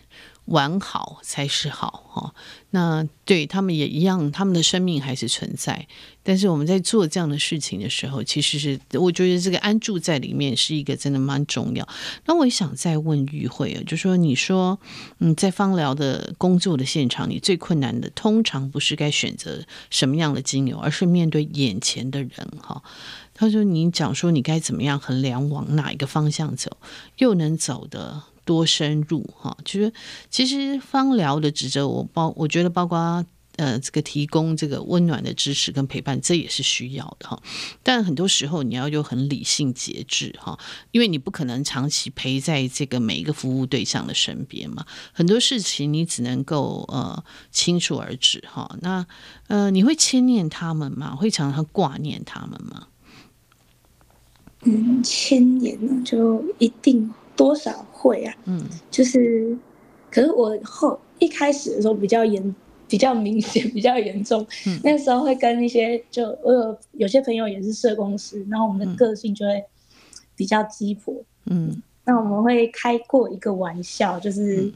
[0.46, 2.34] 完好才是好哈，
[2.70, 5.86] 那对他们也一样，他们的生命还是存在。
[6.22, 11.86] 但是我们在做这样的事情的时候，其实是我觉得这个安住在里面是一个真的蛮重要。
[12.26, 14.78] 那我也想再问育会啊，就说你说
[15.18, 22.30] 嗯，在芳疗的工作的现场，你最困难的通常不是该选择什么样的精油，而是面对眼前的人
[22.60, 22.82] 哈。
[23.32, 26.76] 他说你讲说你该怎么样衡量往哪一个方向走，
[27.16, 28.22] 又能走的。
[28.44, 29.92] 多深入哈，就是
[30.30, 33.24] 其实芳疗的职责，我包我觉得包括
[33.56, 37.42] 呃这个提供这个温暖的支持跟陪伴，这也是需要的哈。
[37.82, 40.58] 但很多时候你要有很理性节制哈，
[40.90, 44.84] 因为你不可能长期陪在这个每一个服务对象的身边嘛。
[45.12, 48.76] 很多事情你只能够呃清楚而止哈。
[48.80, 49.06] 那
[49.46, 51.14] 呃你会牵念他们吗？
[51.14, 52.88] 会常常挂念他们吗？
[54.66, 57.12] 嗯，牵念就一定。
[57.36, 58.34] 多少会啊？
[58.44, 59.56] 嗯，就是，
[60.10, 62.54] 可是我后一开始的时候比较严，
[62.88, 64.46] 比较明显，比较严重。
[64.66, 69.64] 嗯，那时候会跟一些就我有有些朋友也是社工师，然后我们的个性就会
[70.36, 71.14] 比较鸡婆，
[71.46, 74.72] 嗯，那我们会开过一个玩笑，就是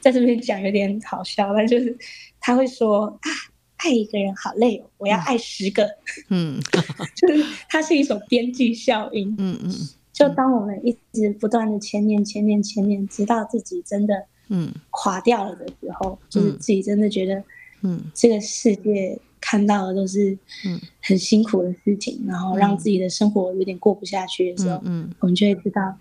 [0.00, 1.96] 在这边讲有点好笑，但就是
[2.40, 3.30] 他会说啊，
[3.76, 5.88] 爱一个人好累哦，我要爱十个，
[6.28, 6.60] 嗯，
[7.16, 17.42] 就是它是一种边际效应，嗯嗯，就当我们一直不断的牵念、牵念、牵念，直到自己真的嗯垮掉了的时候，就是自己真的觉得
[17.82, 19.18] 嗯这个世界。
[19.44, 25.98] 看到的都是嗯很辛苦的事情，嗯、然后让自己的生活有点过不下去的时候，嗯，嗯我们就会知道，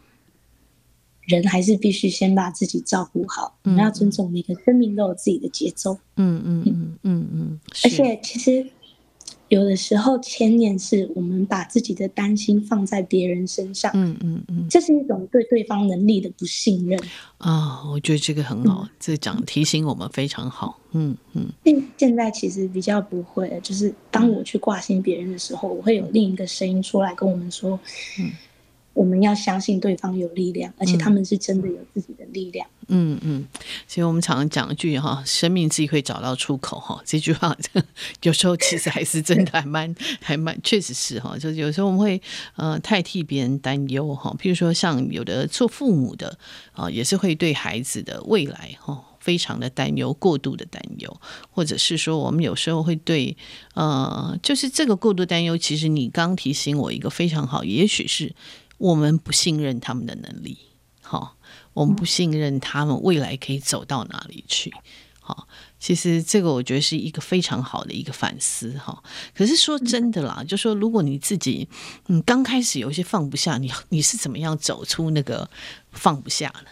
[1.26, 3.58] 人还是必须先把自己照顾好。
[3.64, 5.98] 我们、嗯、要尊重每个生命都有自己的节奏。
[6.18, 8.64] 嗯嗯嗯嗯嗯，而且其实。
[9.52, 16.98] 有的时候牵念是我们把自己的担心放在别人身上，嗯嗯嗯，这是一种对对方能力的不信任
[17.38, 17.84] 啊。
[17.92, 20.80] 我觉得这个很好，嗯、这讲提醒我们非常好。
[20.94, 27.78] 嗯嗯，现现在其实比较不会，就是当我去挂心别人的时候，我会有另一个声音出来跟我们说，
[28.20, 28.32] 嗯。
[28.94, 32.68] 我们要相信对方有力量，而且他们是真的有自己的力量。
[32.88, 33.46] 嗯嗯，
[33.88, 37.02] 所以我们常常讲一句哈，生命自己会找到出口哈。
[37.06, 37.56] 这句话
[38.24, 41.38] 有时候其实还是真的还蛮还蛮确实是哈。
[41.38, 42.22] 就有时候我们会
[42.58, 44.36] 呃太替别人担忧哈。
[44.38, 46.38] 譬如说像有的做父母的
[46.74, 53.38] 啊，也是会对孩子的未来哈非常的担忧，过度的担忧，或者是说我们有时候会对
[53.74, 58.36] 呃，就是这个过度担忧，其实你刚提醒我一个非常好，也许是。
[58.82, 60.58] 我们不信任他们的能力，
[61.04, 61.38] 好，
[61.74, 64.74] 我们不信任他们未来可以走到哪里去，
[65.20, 65.48] 好，
[65.80, 69.04] 其实这个我觉得是一个非常好的一个反思，哈。
[69.36, 71.70] 可是说真的啦，就说如果你自己，
[72.08, 75.48] 嗯，刚开始有一些放不下，你你是怎么样走出那个
[75.92, 76.70] 放不下呢？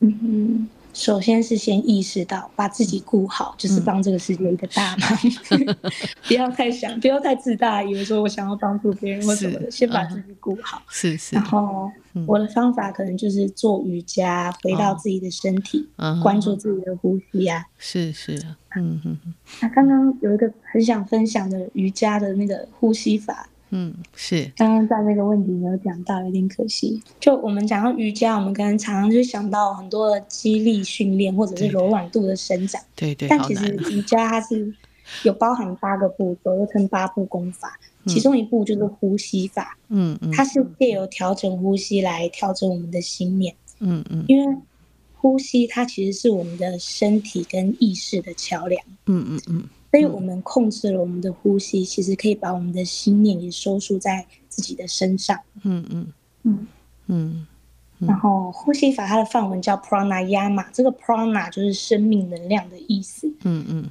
[0.00, 0.68] 嗯哼。
[0.98, 5.08] 首先是先意识到把自己顾好，就是帮这个世界一个大忙。
[5.52, 5.76] 嗯、
[6.26, 9.70] 不要太想，不要太自大，以为说我想要帮助别人或什么的。
[9.70, 10.82] 先把自己顾好。
[10.88, 11.36] 是是。
[11.36, 11.88] 然后
[12.26, 17.64] 我的方法可能就是做瑜伽，回到自己的身体，哦、关注自己的呼吸啊。
[17.78, 18.36] 是是。
[18.74, 19.16] 嗯嗯。
[19.62, 23.48] 那刚刚有一个很想分享的瑜伽的那个呼吸法。
[23.70, 27.02] 嗯，是刚刚在那个问题没有讲到，有点可惜。
[27.20, 32.82] 就我们讲到瑜伽，我们可能常常就想到很多的肌力训练，或者是柔软度的伸展。
[32.96, 33.28] 对对。
[33.28, 34.74] 但其实瑜伽它是
[35.22, 37.78] 有包含八个步骤，又称八步功法。
[38.04, 39.76] 嗯、其中一步就是呼吸法。
[39.88, 40.32] 嗯嗯。
[40.32, 43.54] 它是借由调整呼吸来调整我们的心念。
[43.80, 44.24] 嗯嗯。
[44.28, 44.56] 因为
[45.14, 48.82] 呼吸它其实是我们的身体跟意识的桥梁。
[49.06, 49.64] 嗯嗯嗯。
[49.90, 55.40] 所以我们控制了我们的呼吸，其实可以把我们的心念也收束在自己的身上。
[55.62, 56.12] 嗯嗯
[56.42, 56.66] 嗯
[57.06, 57.46] 嗯。
[58.00, 63.32] 然后呼吸法它的范文叫 Pranayama，这个 Prana 就是生命能量的意思。
[63.44, 63.90] 嗯嗯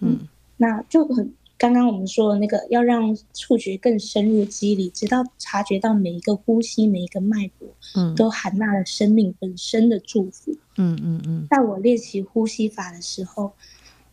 [0.00, 0.28] 嗯。
[0.56, 10.50] 那就很刚刚我们说的那个，要让触觉更深入肌理，直到察觉到每一个呼吸、每一个脉搏，嗯，都含纳了生命本身的祝福。
[10.76, 11.46] 嗯嗯嗯。
[11.48, 13.52] 在我练习呼吸法的时候。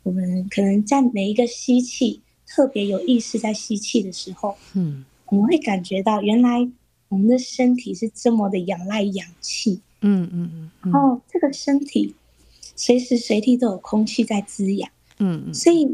[0.06, 6.70] 我们可能在每一个吸气，特别有意识在吸气的时候，嗯，我们会感觉到原来
[7.10, 12.14] 我们的身体是这么的仰赖氧气，嗯嗯嗯，然后这个身体
[12.76, 14.88] 随时随地都有空气在滋养，
[15.18, 15.88] 嗯嗯，所以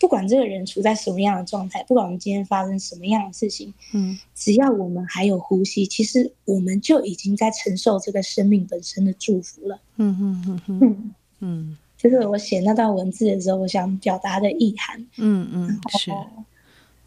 [0.00, 10.78] 不管这个人处在什么样的状态，不管我们今天发生什么样的事情，嗯，只要我们还有呼吸，其实我们就已经在承受这个生命本身的祝福了，嗯嗯嗯。
[10.80, 11.12] 嗯。
[11.40, 11.78] 嗯。
[11.98, 15.06] 嗯就是我写那段文字的时候，我想表达的意涵。
[15.16, 16.10] 嗯嗯，是。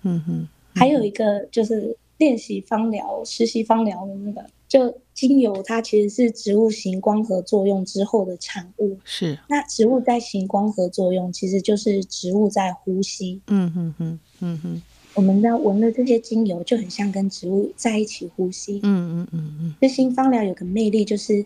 [0.01, 8.97] 嗯哼，还有一个就是练习芳疗、实习芳疗的那个，就精油，它其实是植物型光合作用之后的产物。
[9.05, 9.37] 是。
[9.47, 13.41] 那植物在行光合作用，其实就是植物在呼吸。
[13.47, 14.81] 嗯哼哼，嗯哼。
[15.13, 18.79] 我们在闻的这些精油，就很像跟植物在一起呼吸。
[18.83, 19.75] 嗯嗯嗯嗯。
[19.81, 21.45] 这新芳疗有个魅力，就是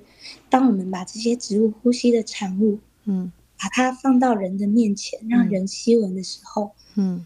[0.49, 2.79] 当我们把这些植物呼吸的产物。
[3.05, 7.25] 嗯，把它放到人的面前，让人吸闻的时候，嗯，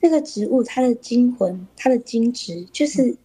[0.00, 3.16] 这个植物它的精魂、它的精质，就是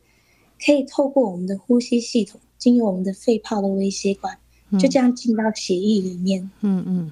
[0.64, 4.38] 可以透过我们的呼吸系统，经由我们的肺泡的微血管，
[4.80, 6.50] 就这样进到血液里面。
[6.62, 7.12] 嗯嗯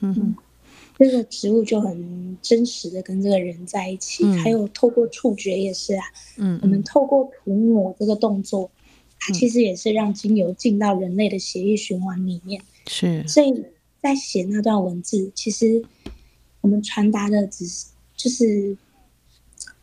[0.00, 0.36] 嗯嗯，
[0.98, 4.24] 这个植物就很真实的跟这个人在一起。
[4.36, 6.04] 还有透过触觉也是啊，
[6.38, 8.70] 嗯，我们透过涂抹这个动作，
[9.20, 12.62] 它其实也是让精油进到人类的血液循环里面。
[12.86, 13.64] 是，所以。
[14.02, 15.84] 在写那段文字，其实
[16.60, 17.86] 我们传达的只是
[18.16, 18.76] 就是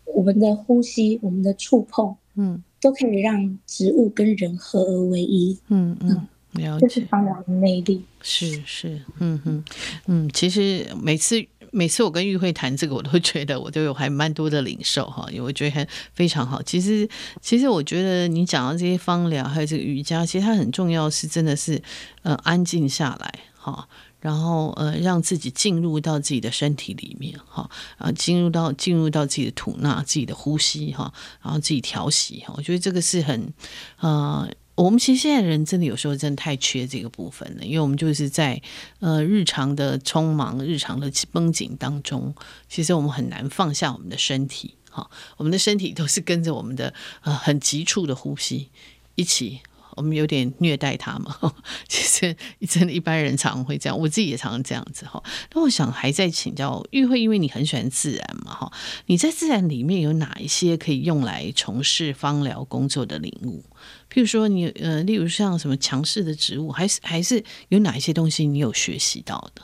[0.05, 9.63] 我们的呼吸，我们的触碰，嗯，都可以让植物跟人合而为一，嗯嗯，了解，这是芳疗的魅力，是是，嗯嗯，
[10.07, 16.61] 嗯，其实每次每次我跟玉慧谈这个，我都觉得我都有还蛮多的领受哈，因为我觉得很非常好。
[16.63, 17.07] 其实，
[17.41, 21.81] 其实我觉得你讲到这些芳疗，还有这个瑜伽，其实它很重要，是真的是
[22.23, 23.87] 呃安静下来哈，
[24.19, 32.53] 然后呃让自己进入到自己的身体里面哈，啊进入到进入到自己的吐纳、自己的呼吸哈，然后自己调息哈。
[32.57, 33.53] 我觉得这个是很
[33.99, 34.49] 呃。
[34.75, 38.61] 我们其实现在人真的有时候真的太缺这个部分了，因为我们就是在
[38.99, 42.33] 呃日常的匆忙、日常的绷紧当中，
[42.69, 46.93] 其实我们很难放下我们的身体，哈，我们的身体都是跟着我们的
[47.23, 48.69] 呃很急促的呼吸
[49.15, 49.59] 一起。
[49.95, 51.35] 我们有点虐待他嘛，
[51.87, 52.35] 其实
[52.67, 55.21] 真的，一般人常常会这样，我自己也常常这样子哈。
[55.53, 58.71] 那我想还在请教玉慧，因为你很喜欢自然嘛哈，
[59.07, 63.63] 你在自然里面有哪一些可以用来从事芳疗工作的领悟？
[64.11, 69.61] 譬如说你呃，例如像什么强势的植物，还是还是有哪一些东西你有学习到的？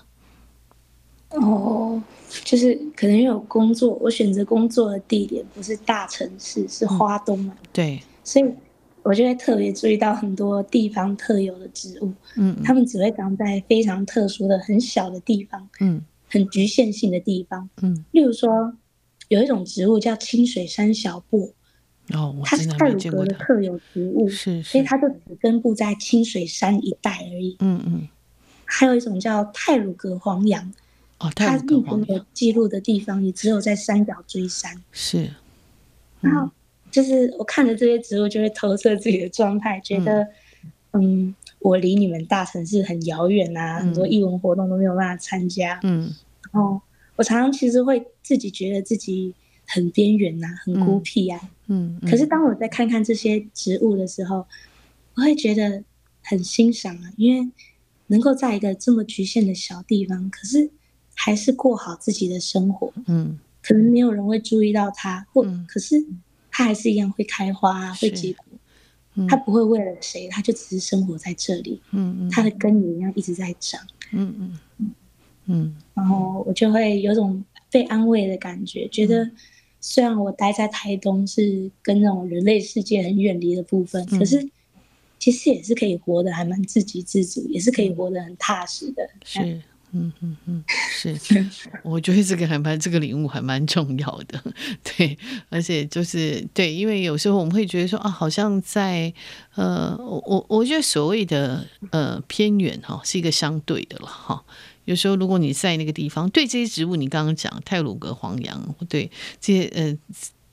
[1.39, 2.01] 哦，
[2.43, 8.45] 就是可能有工作，我选择工作的地点不是大城市，是花东嘛，嗯，对，所以。
[9.05, 18.75] 我就会特别注意到很多地方特有的植物，嗯，它们只会长在非常特殊的很小的地方，嗯，很局限性的地方，嗯，例如说
[19.27, 21.51] 有一种植物叫清水山小檗，
[22.13, 28.07] 哦，它是泰鲁格的特有植物，是，所以它就只分布在清水山一带而已，嗯嗯。
[28.65, 30.73] 还有一种叫泰鲁格黄杨，
[31.19, 35.29] 哦，它目前有记录的地方也只有在三角锥山，是，
[36.21, 36.49] 然后。
[36.95, 40.23] 就是我看着这些植物，就会投射自己的状态，觉得，
[40.93, 46.15] 嗯，嗯，我离你们大城市很遥远啊，嗯、很多艺文活动都没有办法参加，嗯，
[46.53, 46.79] 然后
[47.17, 49.35] 我常常其实会自己觉得自己
[49.67, 51.37] 很边缘呐，很孤僻啊，
[51.67, 54.47] 嗯，嗯，可是当我在看看这些植物的时候，
[55.15, 55.83] 我会觉得
[56.23, 57.51] 很欣赏啊，因为
[58.07, 60.69] 能够在一个这么局限的小地方，可是
[61.13, 66.01] 还是过好自己的生活，嗯，可能没有人会注意到它，或、嗯、可是。
[66.57, 68.45] 它还是一样会开花啊，会结果。
[69.27, 71.81] 它、嗯、不会为了谁，它就只是生活在这里。
[71.91, 73.81] 嗯嗯，它的根也一样一直在长。
[74.13, 74.91] 嗯嗯嗯
[75.47, 75.75] 嗯。
[75.93, 79.29] 然后我就会有种被安慰的感觉，觉得
[79.81, 84.49] 虽然我待在台东是跟那种人类世界很远离的部分，嗯、可是
[85.19, 89.09] 其实也是可以活得还蛮自给自足，也是可以活得很踏实的。
[89.25, 89.61] 是。
[89.97, 91.17] 嗯嗯嗯，是，
[91.81, 94.43] 我觉得这个还蛮这个礼物还蛮重要的，
[94.83, 95.17] 对，
[95.47, 99.13] 而且就是对，因为有时候我们会觉得说啊，好像在
[99.53, 104.43] 呃，我我我觉得所谓的呃偏远哈是一个相对的了哈。
[104.83, 109.97] 有时候如果你在那个地方，对这些植物，你刚刚讲泰鲁格黄杨，对这些呃，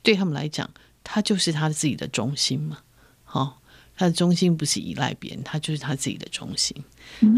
[0.04, 0.70] 对他们来讲，
[1.02, 2.78] 它就是他自己的中心嘛，
[3.24, 3.58] 好。
[4.02, 6.76] 他的中心不是依赖别人，他就是他自己的中心。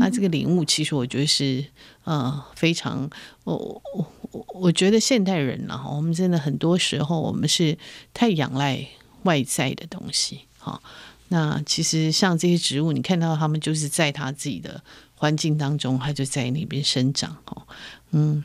[0.01, 1.63] 他这个领悟，其实我觉得是
[2.05, 3.11] 呃非常，
[3.43, 7.77] 我我我我觉得现代人呢，我们真的很多时候我们是
[8.15, 8.83] 太仰赖
[9.25, 10.41] 外在的东西。
[10.59, 10.81] 哈，
[11.29, 14.83] 那其实像这些植物，你看到他们就是在他自己的
[15.17, 17.37] 环境当中，他就在那边生长。
[17.45, 17.67] 哈，
[18.13, 18.43] 嗯。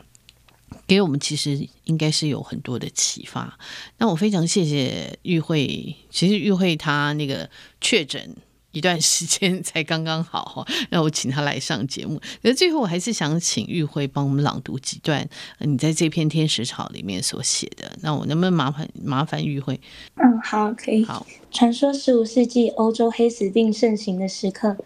[0.86, 3.58] 给我们其实应该是有很多的启发。
[3.98, 5.94] 那我非常谢谢玉慧。
[6.10, 7.48] 其实玉慧她那个
[7.80, 8.36] 确诊
[8.72, 12.20] 一段时间才刚刚好哈， 让我请她来上节目。
[12.42, 17.90] 那最后我还是想请玉慧帮我们朗读几段你在这篇天使草里面所写的。
[18.00, 19.80] 那我能不能麻烦麻烦玉慧？
[20.14, 21.04] 嗯，好，可以。
[21.04, 21.26] 好。
[21.50, 24.76] 传说十五世纪欧洲黑死病盛行的时刻，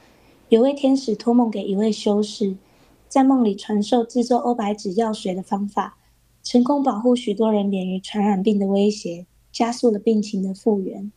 [0.49, 2.57] 有位天使托梦给一位修士。
[3.15, 5.97] 在梦里传授制作欧白芷药水的方法，
[6.43, 11.13] 成功保护许多人免于传染病的威胁，加速了病情的复原。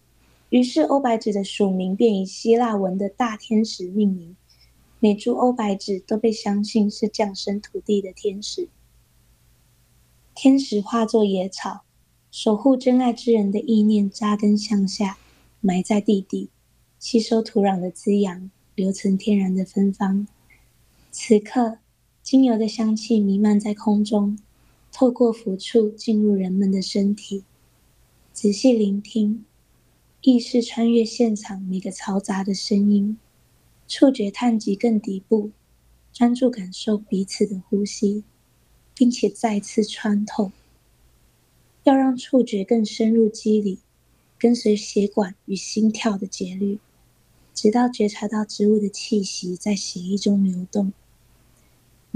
[0.50, 4.36] 于是欧白芷的属名便以希腊文的大天使命名，
[5.00, 8.70] 每株欧白芷都被相信是降生土地的天使。
[10.36, 11.82] 天使化作野草，
[12.30, 15.18] 守护真爱之人的意念扎根向下，
[15.62, 16.52] 埋在地底，
[17.00, 20.28] 吸收土壤的滋养，留存天然的芬芳。
[21.10, 21.80] 此刻。
[22.28, 24.38] 精油的香气弥漫在空中，
[24.92, 27.46] 透过抚触进入人们的身体。
[28.34, 29.46] 仔细聆听，
[30.20, 33.18] 意识穿越现场每个嘈杂的声音，
[33.88, 35.52] 触觉探及更底部，
[36.12, 38.26] 专注感受彼此的呼吸，
[38.94, 40.52] 并且再次穿透。
[41.86, 43.80] 要让触觉更深入肌理，
[44.38, 46.80] 跟随血管与心跳的节律，
[47.54, 50.92] 直到觉察到植物的气息在血液中流动。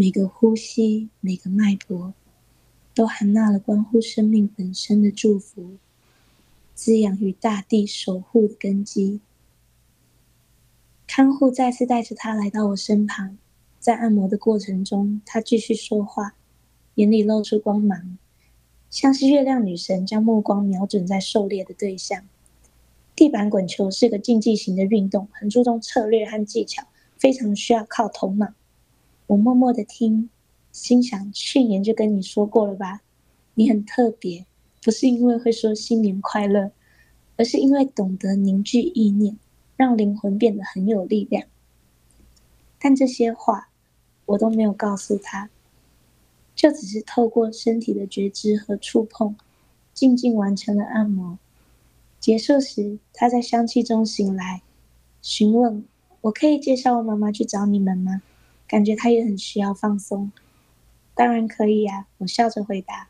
[0.02, 2.16] 每个呼吸，每个脉搏，
[2.95, 5.78] 都含纳了关乎生命本身的祝福，
[6.74, 9.22] 滋养与大地守护的根基。
[11.06, 13.38] 看护再次带着他来到我身旁，
[13.80, 16.34] 在按摩的过程中，他继续说话，
[16.95, 18.18] 眼里露出光芒，
[18.89, 22.28] 像是月亮女神将目光瞄准在狩猎的对象。
[23.16, 26.88] 地板滚球是个竞技型的运动，很注重策略和技巧，
[27.20, 28.56] 非常需要靠头脑。
[29.32, 30.30] 我默默的听，
[30.74, 33.02] 心想去年就跟你说过了吧，
[33.54, 34.46] 你很特别，
[34.84, 36.72] 不是因为会说新年快乐，
[37.38, 39.38] 而是因为懂得凝聚意念，
[39.78, 41.48] 让灵魂变得很有力量。
[42.78, 43.70] 但这些话
[44.26, 45.50] 我都没有告诉他。
[46.54, 49.38] 就只是透过身体的觉知和触碰，
[49.94, 51.40] 静静完成了按摩。
[52.20, 54.62] 结束时，他在香气中醒来，
[55.22, 55.86] 询问
[56.20, 58.22] ：“我可以介绍我妈妈去找你们吗？”
[58.72, 60.32] 感觉他也很需要放松。
[61.14, 63.10] 当然可以呀，我笑着回答。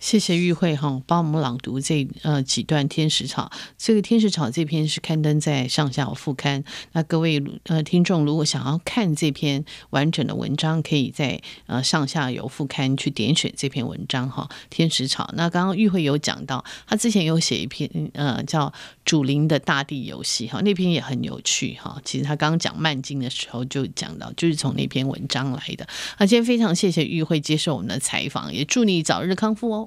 [0.00, 3.52] 谢谢玉慧哈，帮我们朗读这呃几段《天使草》。
[3.76, 6.64] 这个《天使草》这篇是刊登在上下游副刊。
[6.92, 15.24] 那各位呃听众，如果想要看这篇完整的文章，可以在呃上下游副刊去点选这篇文章哈，《天使草》。
[15.34, 18.68] 那刚刚玉慧有讲到，他之前有写一篇呃叫
[19.04, 22.00] 《主灵的大地游戏》哈，那篇也很有趣哈。
[22.06, 25.86] 其实他刚刚讲曼经的时候就讲到，就是从那篇文章来的。
[26.18, 29.86] 那今天非常谢谢玉慧接受我们的采访，也祝你早日康复哦。